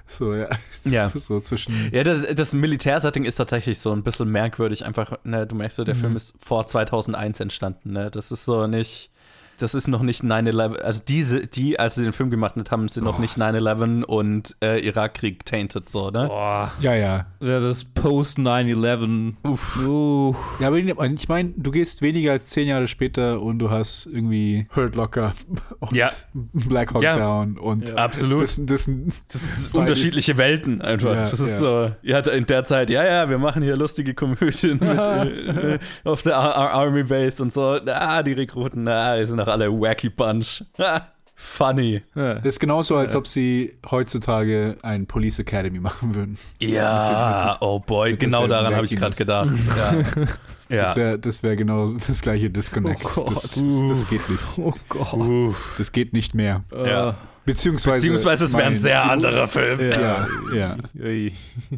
[0.07, 0.49] So, ja.
[0.85, 1.09] Ja.
[1.09, 1.91] So, so zwischen.
[1.93, 4.85] Ja, das, das Militärsetting ist tatsächlich so ein bisschen merkwürdig.
[4.85, 7.93] Einfach, ne, du merkst so, der Film ist vor 2001 entstanden.
[7.93, 8.09] Ne?
[8.13, 9.11] Das ist so nicht,
[9.59, 10.77] das ist noch nicht 9-11.
[10.79, 14.85] Also diese, die, als sie den Film gemacht haben, sind noch nicht 9-11 und äh,
[14.87, 16.27] Irakkrieg tainted so, ne?
[16.29, 17.27] Boah, Ja, ja.
[17.41, 19.35] ja, das Post 9-11.
[19.43, 19.85] Uff.
[19.87, 24.07] Uh, Ja, aber ich meine, du gehst weniger als zehn Jahre später und du hast
[24.07, 25.35] irgendwie Hurt Locker
[25.81, 26.11] und Ja.
[26.35, 27.17] Black Hawk Ja.
[27.17, 28.43] Down und Absolut.
[28.43, 28.91] das, das,
[29.33, 31.15] Das ist unterschiedliche Welten einfach.
[31.15, 31.57] Ja, das ist ja.
[31.57, 35.79] so, ihr hattet in der Zeit, ja, ja, wir machen hier lustige Komödien mit, äh,
[36.05, 37.79] auf der Ar Ar Army Base und so.
[37.87, 40.65] Ah, die Rekruten, na, die sind doch alle wacky Bunch.
[41.39, 42.03] Funny.
[42.15, 42.37] ja.
[42.37, 46.39] das ist genauso, als ob sie heutzutage ein Police Academy machen würden.
[46.63, 49.51] Ja, oh boy, mit den genau selben daran habe ich gerade gedacht.
[49.77, 49.95] Ja.
[50.71, 50.83] ja.
[50.83, 53.05] Das wäre das wär genau das gleiche Disconnect.
[53.05, 53.33] Oh Gott.
[53.33, 54.43] das, das, das geht nicht.
[54.57, 55.55] Oh Gott.
[55.77, 56.65] Das geht nicht mehr.
[56.73, 57.17] Ja.
[57.47, 57.97] Beziehungsweise.
[57.97, 59.81] Beziehungsweise es wäre ein sehr anderer Film.
[59.81, 60.77] Ja, ja.
[60.99, 61.33] Ui.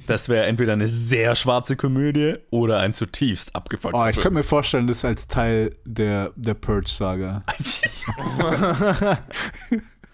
[0.07, 4.23] Das wäre entweder eine sehr schwarze Komödie oder ein zutiefst abgefuckter Oh, ich Film.
[4.23, 7.45] könnte mir vorstellen, das als Teil der, der Purge-Saga.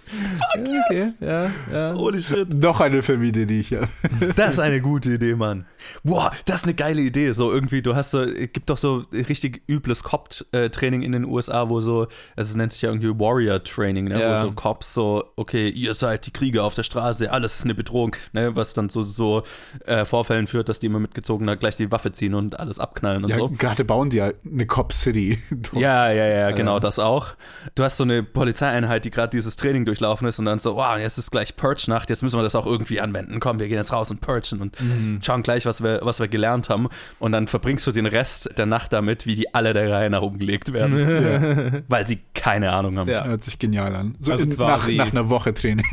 [0.09, 1.95] Fuck Okay, ja, ja.
[1.95, 2.59] Holy shit.
[2.63, 3.89] Noch eine Filmidee, die ich habe.
[4.37, 5.67] Das ist eine gute Idee, Mann.
[6.03, 7.33] Boah, das ist eine geile Idee.
[7.33, 11.69] So irgendwie, du hast so, es gibt doch so richtig übles Cop-Training in den USA,
[11.69, 12.03] wo so,
[12.37, 14.21] also es nennt sich ja irgendwie Warrior-Training, ne?
[14.21, 14.33] Ja.
[14.33, 17.75] wo so Cops so, okay, ihr seid die Krieger auf der Straße, alles ist eine
[17.75, 18.55] Bedrohung, ne?
[18.57, 19.43] was dann so, so
[19.87, 23.25] äh, Vorfällen führt, dass die immer mitgezogen hat, gleich die Waffe ziehen und alles abknallen
[23.25, 23.49] und Ja, so.
[23.51, 25.39] gerade bauen die ja eine Cop City.
[25.73, 26.81] Ja, ja, ja, genau, Ja.
[26.81, 27.35] das auch.
[27.75, 30.99] Du hast so eine Polizeieinheit, die gerade dieses Training durchlaufen ist und dann so, wow,
[30.99, 33.41] jetzt ist gleich Purge-Nacht, jetzt müssen wir das auch irgendwie anwenden.
[33.41, 34.77] Komm, wir gehen jetzt raus und purgen und
[35.25, 36.89] schauen gleich, was wir, was wir gelernt haben.
[37.19, 40.23] Und dann verbringst du den Rest der Nacht damit, wie die alle der Reihe nach
[40.23, 41.85] umgelegt werden.
[41.89, 43.09] Weil sie keine Ahnung haben.
[43.09, 43.25] Ja, Ja.
[43.27, 44.17] Hört sich genial an.
[44.19, 45.87] So Also in, nach, quasi- nach einer Woche Training.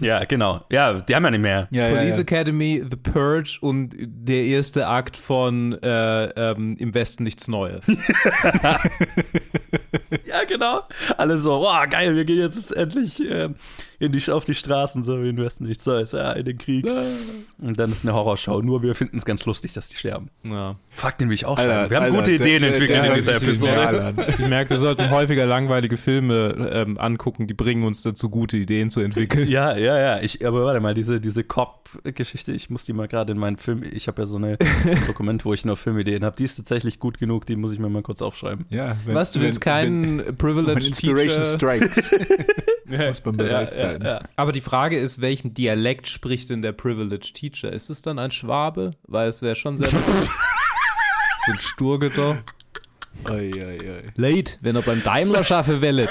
[0.28, 0.64] genau.
[0.70, 1.68] Ja, die haben ja nicht mehr.
[1.70, 7.46] ja, Police Academy, The Purge und der erste Akt von äh, ähm, Im Westen nichts
[7.48, 7.84] Neues.
[10.26, 10.80] Ja, genau.
[11.16, 13.54] Alle so, wow, geil, wir gehen jetzt endlich äh, äh,
[14.08, 16.86] die, auf die Straßen, so wie in Westen nichts Neues, ja, in den Krieg.
[17.58, 18.62] Und dann ist eine Horrorschau.
[18.62, 20.30] Nur wir finden es ganz lustig, dass die sterben.
[20.42, 20.76] Ja.
[20.90, 21.90] Fuck, den will ich auch Alter, schreiben.
[21.90, 24.14] Wir haben Alter, gute der- Ideen der- entwickelt der in dieser Episode.
[24.38, 28.90] Ich merke, wir sollten häufiger langweilige Filme ähm, angucken, die bringen uns dazu, gute Ideen
[28.90, 29.48] zu entwickeln.
[29.48, 30.20] Ja, ja, ja.
[30.22, 33.82] Ich, aber warte mal, diese, diese Cop-Geschichte, ich muss die mal gerade in meinen Film,
[33.90, 36.56] ich habe ja so, eine, so ein Dokument, wo ich nur Filmideen habe, die ist
[36.56, 38.66] tatsächlich gut genug, die muss ich mir mal kurz aufschreiben.
[38.70, 41.42] Ja, wenn, Was, du willst keinen Privilege Inspiration Teacher?
[41.42, 42.10] strikes,
[42.86, 43.92] muss man bereit sein.
[43.92, 43.93] ja.
[44.36, 47.72] Aber die Frage ist, welchen Dialekt spricht denn der Privilege Teacher?
[47.72, 48.92] Ist es dann ein Schwabe?
[49.06, 50.30] Weil es wäre schon sehr lustig.
[51.46, 52.38] so ein Sturgeter.
[54.16, 56.06] Late, wenn er beim Daimler schaffen will.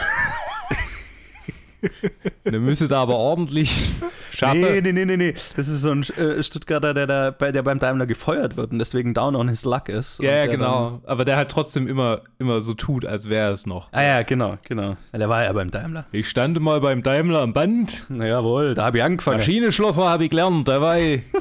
[2.44, 3.90] Dann müsste er aber ordentlich
[4.32, 4.62] schaffen.
[4.62, 5.34] Nee, nee, nee, nee, nee.
[5.56, 8.80] Das ist so ein äh, Stuttgarter, der, da, bei, der beim Daimler gefeuert wird und
[8.80, 10.22] deswegen down on his luck ist.
[10.22, 11.02] Ja, ja, genau.
[11.06, 13.88] Aber der halt trotzdem immer, immer so tut, als wäre es noch.
[13.92, 14.96] Ah ja, genau, genau.
[15.12, 16.06] Ja, Der war ja beim Daimler.
[16.12, 18.06] Ich stand mal beim Daimler am Band.
[18.10, 19.38] Na jawohl, da habe ich angefangen.
[19.38, 21.24] Maschinenschlosser habe ich gelernt dabei.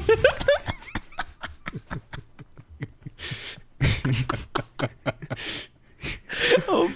[6.67, 6.87] Oh.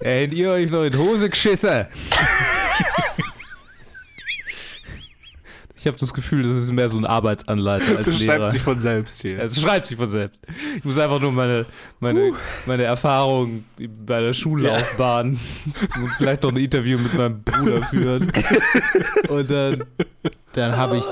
[0.00, 1.86] Ja, hättet ihr euch noch in Hose geschissen?
[5.86, 8.38] Ich habe das Gefühl, das ist mehr so ein Arbeitsanleiter als Das Lehrer.
[8.38, 9.38] schreibt sich von selbst hier.
[9.40, 10.40] Es schreibt sich von selbst.
[10.78, 11.64] Ich muss einfach nur meine,
[12.00, 12.32] meine,
[12.66, 13.64] meine Erfahrung
[14.04, 15.38] bei der Schullaufbahn
[15.94, 18.32] und vielleicht noch ein Interview mit meinem Bruder führen.
[19.28, 19.84] Und dann,
[20.54, 21.04] dann habe ich,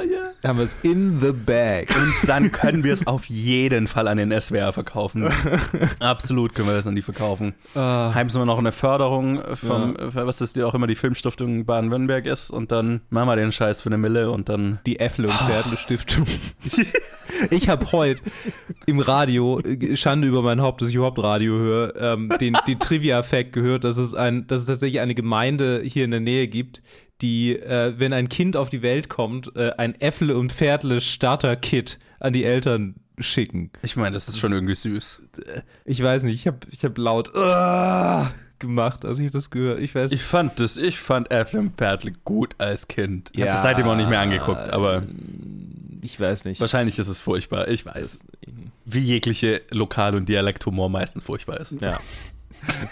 [0.44, 1.86] haben wir es in the bag.
[1.94, 5.28] Und dann können wir es auf jeden Fall an den SWR verkaufen.
[6.00, 7.54] Absolut können wir das an die verkaufen.
[7.76, 12.26] Ah, Heimsen wir noch eine Förderung vom, was das die auch immer die Filmstiftung Baden-Württemberg
[12.26, 15.34] ist und dann machen wir den Scheiß für eine Mille und dann die Äffle und
[15.34, 16.26] Pferdle Stiftung.
[17.50, 18.20] Ich habe heute
[18.86, 22.78] im Radio, äh, Schande über mein Haupt, dass ich überhaupt Radio höre, ähm, den, den
[22.78, 26.82] Trivia-Fact gehört, dass es, ein, dass es tatsächlich eine Gemeinde hier in der Nähe gibt,
[27.22, 31.98] die, äh, wenn ein Kind auf die Welt kommt, äh, ein Äffle und Pferdle Starter-Kit
[32.20, 33.70] an die Eltern schicken.
[33.82, 35.22] ich meine, das ist schon irgendwie süß.
[35.84, 39.80] Ich weiß nicht, ich habe ich hab laut "Ah" gemacht, als ich das gehört.
[39.80, 43.30] Ich weiß Ich fand das, ich fand Äffle Pärtle gut als Kind.
[43.32, 43.46] Ich Ja.
[43.46, 45.02] habe das seitdem auch nicht mehr angeguckt, aber
[46.02, 46.60] ich weiß nicht.
[46.60, 47.68] wahrscheinlich ist es furchtbar.
[47.68, 48.18] Ich weiß.
[48.84, 51.80] Wie jegliche Lokal- und Dialekthumor meistens furchtbar ist.
[51.80, 51.98] Ja,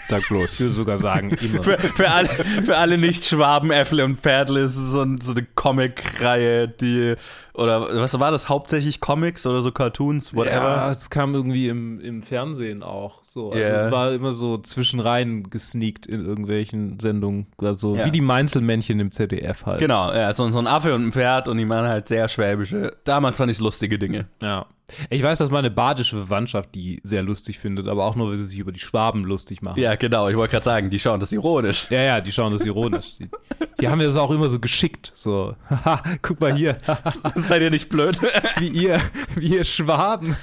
[0.07, 0.59] Sag ich bloß.
[0.59, 1.63] würde sogar sagen, immer.
[1.63, 5.45] Für, für, alle, für alle Nicht-Schwaben, Äffle und Pferdle ist es so, ein, so eine
[5.55, 7.15] Comic-Reihe, die,
[7.53, 10.75] oder was war das, hauptsächlich Comics oder so Cartoons, whatever?
[10.75, 13.51] Ja, es kam irgendwie im, im Fernsehen auch so.
[13.51, 13.85] Also Ja.
[13.85, 17.47] es war immer so zwischenrein gesneakt in irgendwelchen Sendungen.
[17.57, 18.05] Also Ja.
[18.05, 19.79] wie die Mainzelmännchen im ZDF halt.
[19.79, 22.95] Genau, ja, so, so ein Affe und ein Pferd und die machen halt sehr schwäbische,
[23.03, 24.27] damals fand ich lustige Dinge.
[24.41, 24.65] Ja.
[25.09, 28.43] Ich weiß, dass meine badische Verwandtschaft die sehr lustig findet, aber auch nur, weil sie
[28.43, 29.79] sich über die Schwaben lustig machen.
[29.79, 31.87] Ja, genau, ich wollte gerade sagen, die schauen das ironisch.
[31.89, 33.17] Ja, ja, die schauen das ironisch.
[33.17, 33.29] Die,
[33.79, 35.11] die haben mir das auch immer so geschickt.
[35.15, 36.77] So, haha, guck mal hier,
[37.35, 38.19] Seid ihr nicht blöd?
[38.57, 38.99] wie ihr,
[39.35, 40.35] wie ihr Schwaben.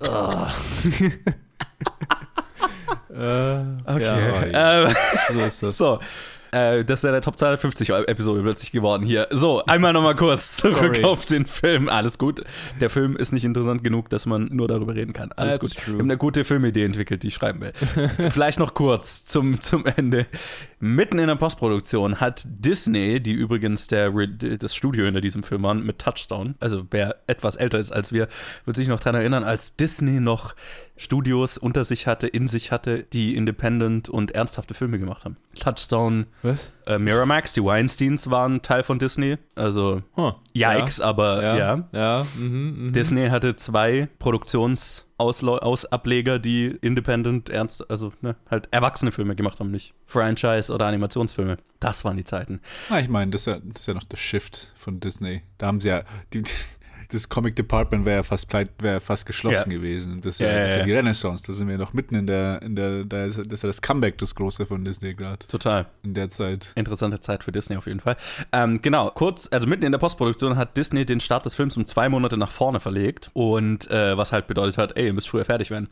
[0.00, 0.46] oh.
[3.14, 4.50] äh, Okay.
[4.52, 4.96] Ja, Ähm,
[5.32, 5.78] so ist das.
[5.78, 6.00] so.
[6.52, 9.28] Äh, das ist ja der Top 250 Episode plötzlich geworden hier.
[9.30, 11.04] So, einmal nochmal kurz zurück Sorry.
[11.04, 11.88] auf den Film.
[11.88, 12.42] Alles gut.
[12.80, 15.32] Der Film ist nicht interessant genug, dass man nur darüber reden kann.
[15.32, 15.84] Alles That's gut.
[15.84, 15.94] true.
[15.94, 17.72] Wir haben eine gute Filmidee entwickelt, die ich schreiben will.
[18.30, 20.26] Vielleicht noch kurz zum, zum Ende.
[20.78, 25.84] Mitten in der Postproduktion hat Disney, die übrigens der, das Studio hinter diesem Film waren,
[25.84, 28.28] mit Touchstone, also wer etwas älter ist als wir,
[28.64, 30.54] wird sich noch daran erinnern, als Disney noch
[31.00, 35.38] Studios unter sich hatte, in sich hatte, die independent und ernsthafte Filme gemacht haben.
[35.58, 36.70] Touchstone, Was?
[36.86, 39.38] äh, Miramax, die Weinsteins waren Teil von Disney.
[39.54, 40.32] Also, Huh.
[40.52, 41.56] yikes, aber ja.
[41.56, 41.88] Ja.
[41.92, 42.26] Ja.
[42.36, 42.92] Mhm, mhm.
[42.92, 49.36] Disney hatte zwei Produktions- Auslo aus Ableger, die independent, ernst, also ne, halt erwachsene Filme
[49.36, 51.58] gemacht haben, nicht Franchise oder Animationsfilme.
[51.78, 52.60] Das waren die Zeiten.
[52.88, 55.42] Na, ich meine, das, ist ja, das ist ja noch der Shift von Disney.
[55.58, 56.42] Da haben sie ja, die,
[57.12, 59.76] das Comic Department wäre ja fast pleit, wäre fast geschlossen Ja.
[59.78, 60.20] gewesen.
[60.20, 61.44] Das ist ja, das ist ja die Renaissance.
[61.46, 63.82] Da sind wir noch mitten in der, in der, da ist, das ist ja das
[63.82, 65.86] Comeback, das große von Disney gerade Total.
[66.02, 66.72] in der Zeit.
[66.74, 68.16] Interessante Zeit für Disney auf jeden Fall.
[68.52, 71.84] Ähm, genau, kurz, also mitten in der Postproduktion hat Disney den Start des Films um
[71.86, 73.30] zwei Monate nach vorne verlegt.
[73.32, 75.88] Und äh, was halt bedeutet hat, ey, ihr müsst früher fertig werden.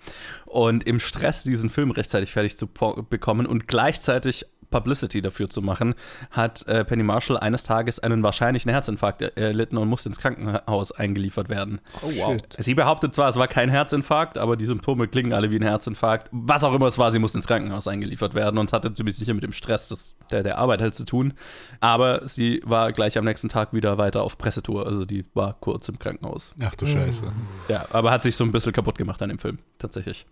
[0.46, 5.94] Und im Stress, diesen Film rechtzeitig fertig zu bekommen und gleichzeitig Publicity dafür zu machen,
[6.30, 11.48] hat äh, Penny Marshall eines Tages einen wahrscheinlichen Herzinfarkt erlitten und musste ins Krankenhaus eingeliefert
[11.48, 11.80] werden.
[12.02, 12.36] Oh, wow.
[12.58, 16.28] Sie behauptet zwar, es war kein Herzinfarkt, aber die Symptome klingen alle wie ein Herzinfarkt.
[16.32, 19.16] Was auch immer es war, sie musste ins Krankenhaus eingeliefert werden und es hatte ziemlich
[19.16, 21.34] sicher mit dem Stress des, der, der Arbeit halt zu tun.
[21.80, 24.86] Aber sie war gleich am nächsten Tag wieder weiter auf Pressetour.
[24.86, 26.54] Also die war kurz im Krankenhaus.
[26.64, 27.24] Ach du Scheiße.
[27.68, 30.26] Ja, aber hat sich so ein bisschen kaputt gemacht an dem Film, tatsächlich.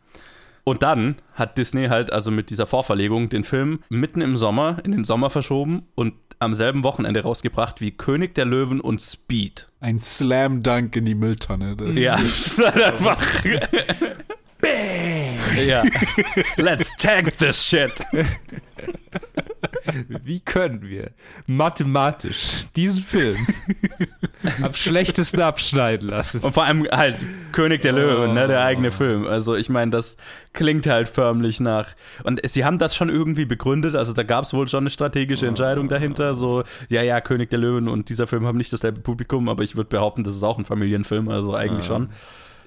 [0.69, 4.91] Und dann hat Disney halt also mit dieser Vorverlegung den Film mitten im Sommer, in
[4.91, 9.69] den Sommer verschoben und am selben Wochenende rausgebracht wie König der Löwen und Speed.
[9.79, 11.77] Ein Slam Dunk in die Mülltonne.
[11.77, 13.45] Das Ja, das ist halt einfach.
[15.57, 15.85] Ja.
[16.57, 17.93] Let's tag this shit.
[20.23, 21.11] Wie können wir
[21.47, 23.47] mathematisch diesen Film
[24.63, 26.41] am schlechtesten abschneiden lassen?
[26.41, 29.27] Und vor allem halt König der Löwen, ne, der eigene Film.
[29.27, 30.17] Also ich meine, das
[30.53, 31.89] klingt halt förmlich nach.
[32.25, 33.95] Und sie haben das schon irgendwie begründet.
[33.95, 36.35] Also da gab es wohl schon eine strategische Entscheidung dahinter.
[36.35, 39.77] So, ja, ja, König der Löwen und dieser Film haben nicht dasselbe Publikum, aber ich
[39.77, 41.29] würde behaupten, das ist auch ein Familienfilm.
[41.29, 42.11] Also eigentlich schon.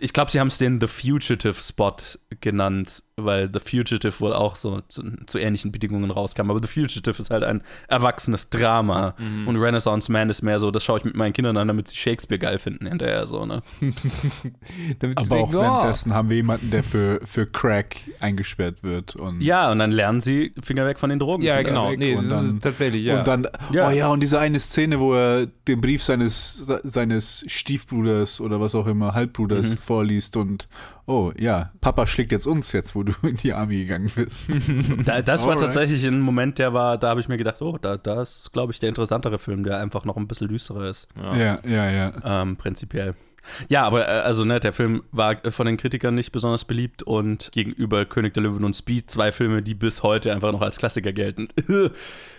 [0.02, 1.98] Ich glaube, sie haben es den The Fugitive Spot
[2.40, 6.50] genannt, weil The Fugitive wohl auch so zu, zu ähnlichen Bedingungen rauskam.
[6.52, 9.16] Aber The Fugitive ist halt ein erwachsenes Drama.
[9.46, 11.96] Und Renaissance Man ist mehr so, das schaue ich mit meinen Kindern an, damit sie
[11.98, 13.62] Shakespeare geil finden hinterher so, ne?
[15.00, 19.16] Damit sie Aber auch oh, währenddessen haben wir jemanden, der für, für Crack eingesperrt wird.
[19.16, 21.44] Und, Ja, und dann lernen sie Finger weg von den Drogen.
[21.44, 21.92] Ja, Finger genau.
[21.92, 23.20] weg Nee, und das dann- ist tatsächlich, ja.
[23.20, 23.88] Und dann, Ja.
[23.88, 28.76] oh ja, und diese eine Szene, wo er den Brief seines, seines Stiefbruders oder was
[28.76, 29.82] auch immer, Halbbruders Mhm.
[29.82, 30.68] vorliest und,
[31.10, 34.52] oh ja, Papa schlägt jetzt uns jetzt, wo du in die Army gegangen bist.
[35.06, 35.66] Da, das war Alright.
[35.66, 38.72] tatsächlich ein Moment, der war, da habe ich mir gedacht, oh, da, da ist, glaube
[38.74, 42.42] ich, der interessantere Film, der einfach noch ein bisschen düsterer ist, ja, ja, ja.
[42.42, 43.16] ähm, prinzipiell.
[43.68, 47.04] Ja, aber äh, also ne, der Film war äh, von den Kritikern nicht besonders beliebt
[47.04, 50.78] und gegenüber König der Löwen und Speed, zwei Filme, die bis heute einfach noch als
[50.78, 51.50] Klassiker gelten,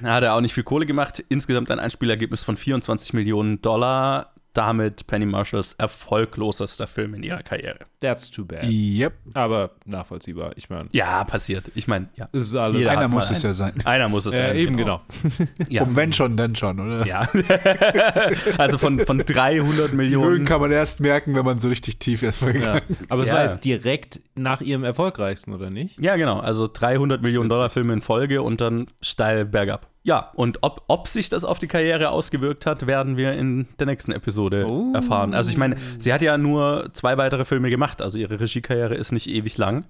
[0.03, 1.23] hat er auch nicht viel Kohle gemacht.
[1.29, 4.33] Insgesamt ein Einspielergebnis von 24 Millionen Dollar.
[4.53, 7.79] Damit Penny Marshalls erfolglosester Film in ihrer Karriere.
[8.01, 8.65] That's too bad.
[8.65, 9.13] Yep.
[9.35, 10.53] Aber nachvollziehbar.
[10.57, 11.71] Ich meine, Ja, passiert.
[11.77, 12.29] Ich meine, ja.
[12.33, 12.79] ist alles.
[12.79, 13.75] Jeder Einer muss es ja sein.
[13.85, 14.57] Einer muss es äh, sein.
[14.57, 15.03] eben genau.
[15.69, 15.83] Ja.
[15.83, 17.07] Und wenn schon, dann schon, oder?
[17.07, 17.29] Ja.
[18.59, 20.45] also von, von 300 Die Höhen Millionen.
[20.45, 22.81] kann man erst merken, wenn man so richtig tief erstmal Ja.
[23.09, 23.37] Aber es Ja.
[23.37, 26.01] war jetzt direkt nach ihrem erfolgreichsten, oder nicht?
[26.01, 26.41] Ja, genau.
[26.41, 29.87] Also 300 Millionen Dollar Filme in Folge und dann steil bergab.
[30.03, 33.87] Ja, und ob, ob sich das auf die Karriere ausgewirkt hat, werden wir in der
[33.87, 34.93] nächsten Episode Oh.
[34.95, 35.35] erfahren.
[35.35, 39.13] Also ich meine, sie hat ja nur zwei weitere Filme gemacht, also ihre Regiekarriere ist
[39.13, 39.85] nicht ewig lang.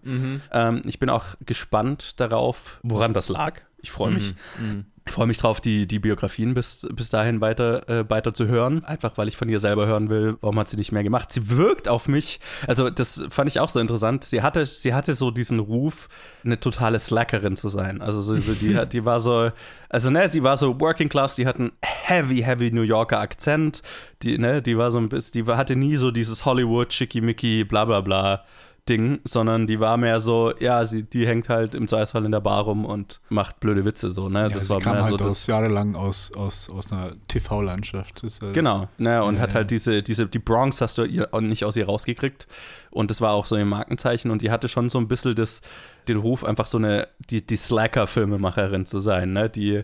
[0.52, 3.60] Ähm, ich bin auch gespannt darauf, woran das lag.
[3.82, 4.34] Ich freue mich.
[5.06, 8.84] Ich freue mich drauf, die, die Biografien bis, bis dahin weiter, äh, weiter zu hören.
[8.84, 11.32] Einfach, weil ich von ihr selber hören will, warum hat sie nicht mehr gemacht.
[11.32, 14.24] Sie wirkt auf mich, also das fand ich auch so interessant.
[14.24, 16.08] Sie hatte, sie hatte so diesen Ruf,
[16.44, 18.02] eine totale Slackerin zu sein.
[18.02, 19.50] Also so, so die, die war so,
[19.88, 23.82] also ne, sie war so Working Class, die hat einen heavy, heavy New Yorker Akzent.
[24.22, 27.84] Die, ne, die war so ein bisschen, die hatte nie so dieses Hollywood, schickimicki, bla
[27.84, 28.44] bla bla.
[28.88, 32.40] Ding, sondern die war mehr so, ja, sie, die hängt halt im Zweifelsfall in der
[32.40, 34.42] Bar rum und macht blöde Witze so, ne?
[34.42, 35.26] Ja, das war kam mehr halt so das.
[35.32, 38.22] aus, jahrelang aus, aus, aus einer TV-Landschaft.
[38.42, 41.64] Halt- Genau, ne, und Ja, hat halt diese, diese, die Bronx hast du ihr nicht
[41.64, 42.46] aus ihr rausgekriegt.
[42.90, 45.62] Und das war auch so ihr Markenzeichen und die hatte schon so ein bisschen das,
[46.08, 49.48] den Ruf, einfach so eine, die, die Slacker-Filmemacherin zu sein, ne?
[49.48, 49.82] Die,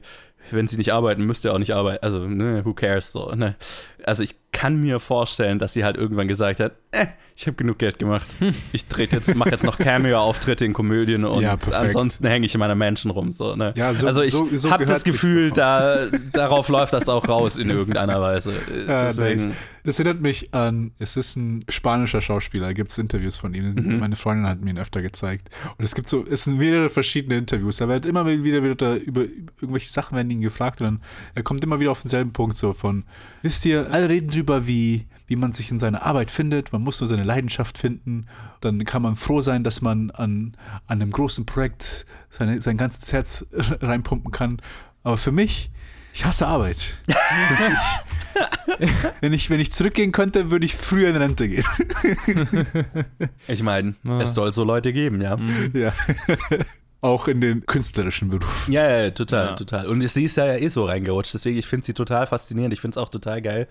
[0.50, 2.04] wenn sie nicht arbeiten, müsste auch nicht arbeiten.
[2.04, 3.56] Also, ne, who cares so, ne?
[4.04, 7.06] Also ich kann mir vorstellen, dass sie halt irgendwann gesagt hat, eh,
[7.38, 8.26] ich habe genug Geld gemacht.
[8.72, 12.60] Ich drehe jetzt, mache jetzt noch Cameo-Auftritte in Komödien und Ja, ansonsten hänge ich in
[12.60, 13.30] meiner Menschen rum.
[13.32, 13.74] So, ne?
[13.76, 17.58] Ja, so- also ich so- so habe das Gefühl, da, darauf läuft das auch raus
[17.58, 18.52] in irgendeiner Weise.
[18.72, 19.44] Äh, Ja, Deswegen.
[19.48, 19.54] nice.
[19.84, 23.74] Das erinnert mich an, es ist ein spanischer Schauspieler, gibt es Interviews von ihm.
[23.74, 24.00] Mhm.
[24.00, 25.48] Meine Freundin hat mir ihn öfter gezeigt.
[25.78, 27.76] Und es gibt so, es sind mehrere verschiedene Interviews.
[27.76, 29.22] Da wird immer wieder, wieder über, über
[29.60, 31.00] irgendwelche Sachen werden ihn gefragt und dann,
[31.34, 33.04] er kommt immer wieder auf denselben Punkt so von,
[33.42, 37.00] wisst ihr, alle reden drüber, wie, wie man sich in seiner Arbeit findet, man muss
[37.00, 38.26] nur seine Leidenschaft finden,
[38.60, 43.12] dann kann man froh sein, dass man an, an einem großen Projekt seine, sein ganzes
[43.12, 44.58] Herz reinpumpen kann.
[45.02, 45.70] Aber für mich,
[46.12, 46.94] ich hasse Arbeit.
[47.06, 47.14] Ich,
[49.20, 51.64] wenn, ich, wenn ich zurückgehen könnte, würde ich früher in Rente gehen.
[53.48, 54.20] Ich meine, Ja.
[54.20, 55.38] es soll so Leute geben, ja.
[55.72, 55.92] ja.
[57.00, 58.66] Auch in den künstlerischen Beruf.
[58.68, 59.52] Ja, ja, total, Ja.
[59.54, 59.86] total.
[59.86, 62.72] Und sie ist ja eh so reingerutscht, deswegen, ich finde sie total faszinierend.
[62.72, 63.68] Ich finde es auch total geil.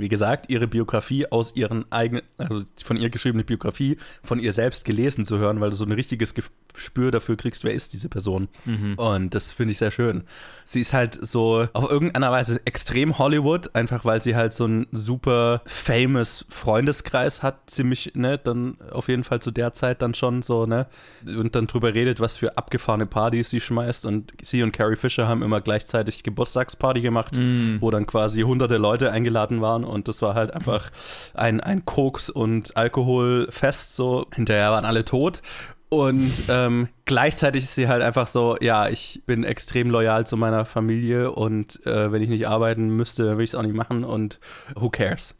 [0.00, 4.84] Wie gesagt, ihre Biografie aus ihren eigenen, also von ihr geschriebene Biografie, von ihr selbst
[4.84, 8.48] gelesen zu hören, weil du so ein richtiges Gespür dafür kriegst, wer ist diese Person.
[8.96, 10.24] Und das finde ich sehr schön.
[10.64, 14.86] Sie ist halt so auf irgendeiner Weise extrem Hollywood, einfach weil sie halt so einen
[14.92, 20.42] super famous Freundeskreis hat, ziemlich, ne, dann auf jeden Fall zu der Zeit dann schon
[20.42, 20.86] so, ne,
[21.26, 25.26] und dann drüber redet, was für abgefahrene Partys sie schmeißt und sie und Carrie Fisher
[25.26, 27.38] haben immer gleichzeitig Geburtstagsparty gemacht,
[27.80, 30.90] wo dann quasi hunderte Leute eingeladen waren und das war halt einfach
[31.34, 34.26] ein, ein Koks- und Alkoholfest so.
[34.34, 35.42] Hinterher waren alle tot
[35.88, 40.64] und ähm, gleichzeitig ist sie halt einfach so, ja, ich bin extrem loyal zu meiner
[40.64, 44.04] Familie und äh, wenn ich nicht arbeiten müsste, dann würde ich es auch nicht machen
[44.04, 44.38] und
[44.76, 45.34] who cares?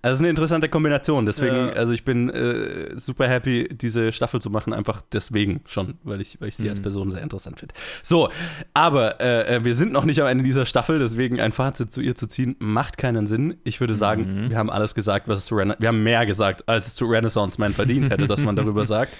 [0.00, 1.68] Also es ist eine interessante Kombination, deswegen, Ja.
[1.74, 6.40] also ich bin äh, super happy, diese Staffel zu machen, einfach deswegen schon, weil ich,
[6.40, 7.74] weil ich sie als Person sehr interessant finde.
[8.02, 8.30] So,
[8.72, 12.00] aber äh, äh, wir sind noch nicht am Ende dieser Staffel, deswegen ein Fazit zu
[12.00, 13.56] ihr zu ziehen, macht keinen Sinn.
[13.64, 16.66] Ich würde sagen, wir haben alles gesagt, was es zu Rena wir haben mehr gesagt,
[16.68, 19.18] als es zu Renaissance Man verdient hätte, dass man darüber sagt.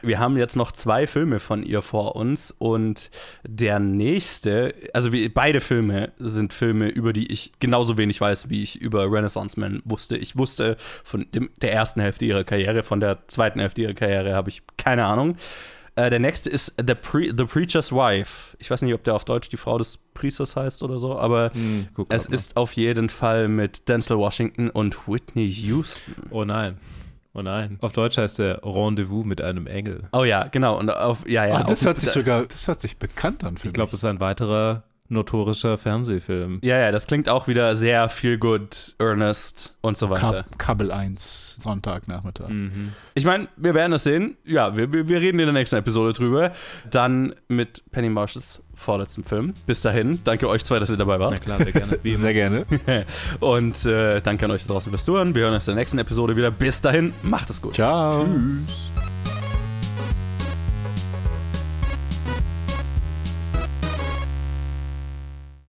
[0.00, 3.10] Wir haben jetzt noch zwei Filme von ihr vor uns und
[3.46, 8.62] der nächste, also wie, beide Filme sind Filme, über die ich genauso wenig weiß, wie
[8.62, 10.16] ich über Renaissance Man wusste.
[10.16, 14.34] Ich wusste von dem, der ersten Hälfte ihrer Karriere, von der zweiten Hälfte ihrer Karriere
[14.34, 15.36] habe ich keine Ahnung.
[15.96, 18.56] Äh, der nächste ist The, Pre The Preacher's Wife.
[18.60, 21.50] Ich weiß nicht, ob der auf Deutsch die Frau des Priesters heißt oder so, aber
[21.94, 26.14] guck es ist auf jeden Fall mit Denzel Washington und Whitney Houston.
[26.30, 26.78] Oh nein.
[27.34, 27.78] Oh nein.
[27.80, 30.08] Auf Deutsch heißt der Rendezvous mit einem Engel.
[30.12, 30.78] Oh ja, genau.
[30.78, 31.56] Und auf, ja, ja.
[31.56, 34.00] ah, das auf, hört sich sogar, das hört sich bekannt an für Ich glaube, das
[34.00, 36.58] ist ein weiterer notorischer Fernsehfilm.
[36.62, 40.44] Ja, ja, das klingt auch wieder sehr feel good, earnest und so weiter.
[40.50, 42.48] Kab Kabel 1, Sonntagnachmittag.
[42.48, 42.92] Mhm.
[43.14, 44.36] Ich meine, wir werden es sehen.
[44.44, 46.52] Ja, wir, wir reden in der nächsten Episode drüber.
[46.90, 49.54] Dann mit Penny Marshalls vorletzten Film.
[49.66, 51.42] Bis dahin, danke euch zwei, dass ihr dabei Na wart.
[51.42, 51.98] klar, sehr gerne.
[52.18, 52.66] Sehr gerne.
[53.40, 55.34] Und äh, danke an euch da draußen fürs Zuhören.
[55.34, 56.50] Wir hören uns in der nächsten Episode wieder.
[56.50, 57.74] Bis dahin, macht es gut.
[57.74, 58.24] Ciao.
[58.24, 59.07] Tschüss.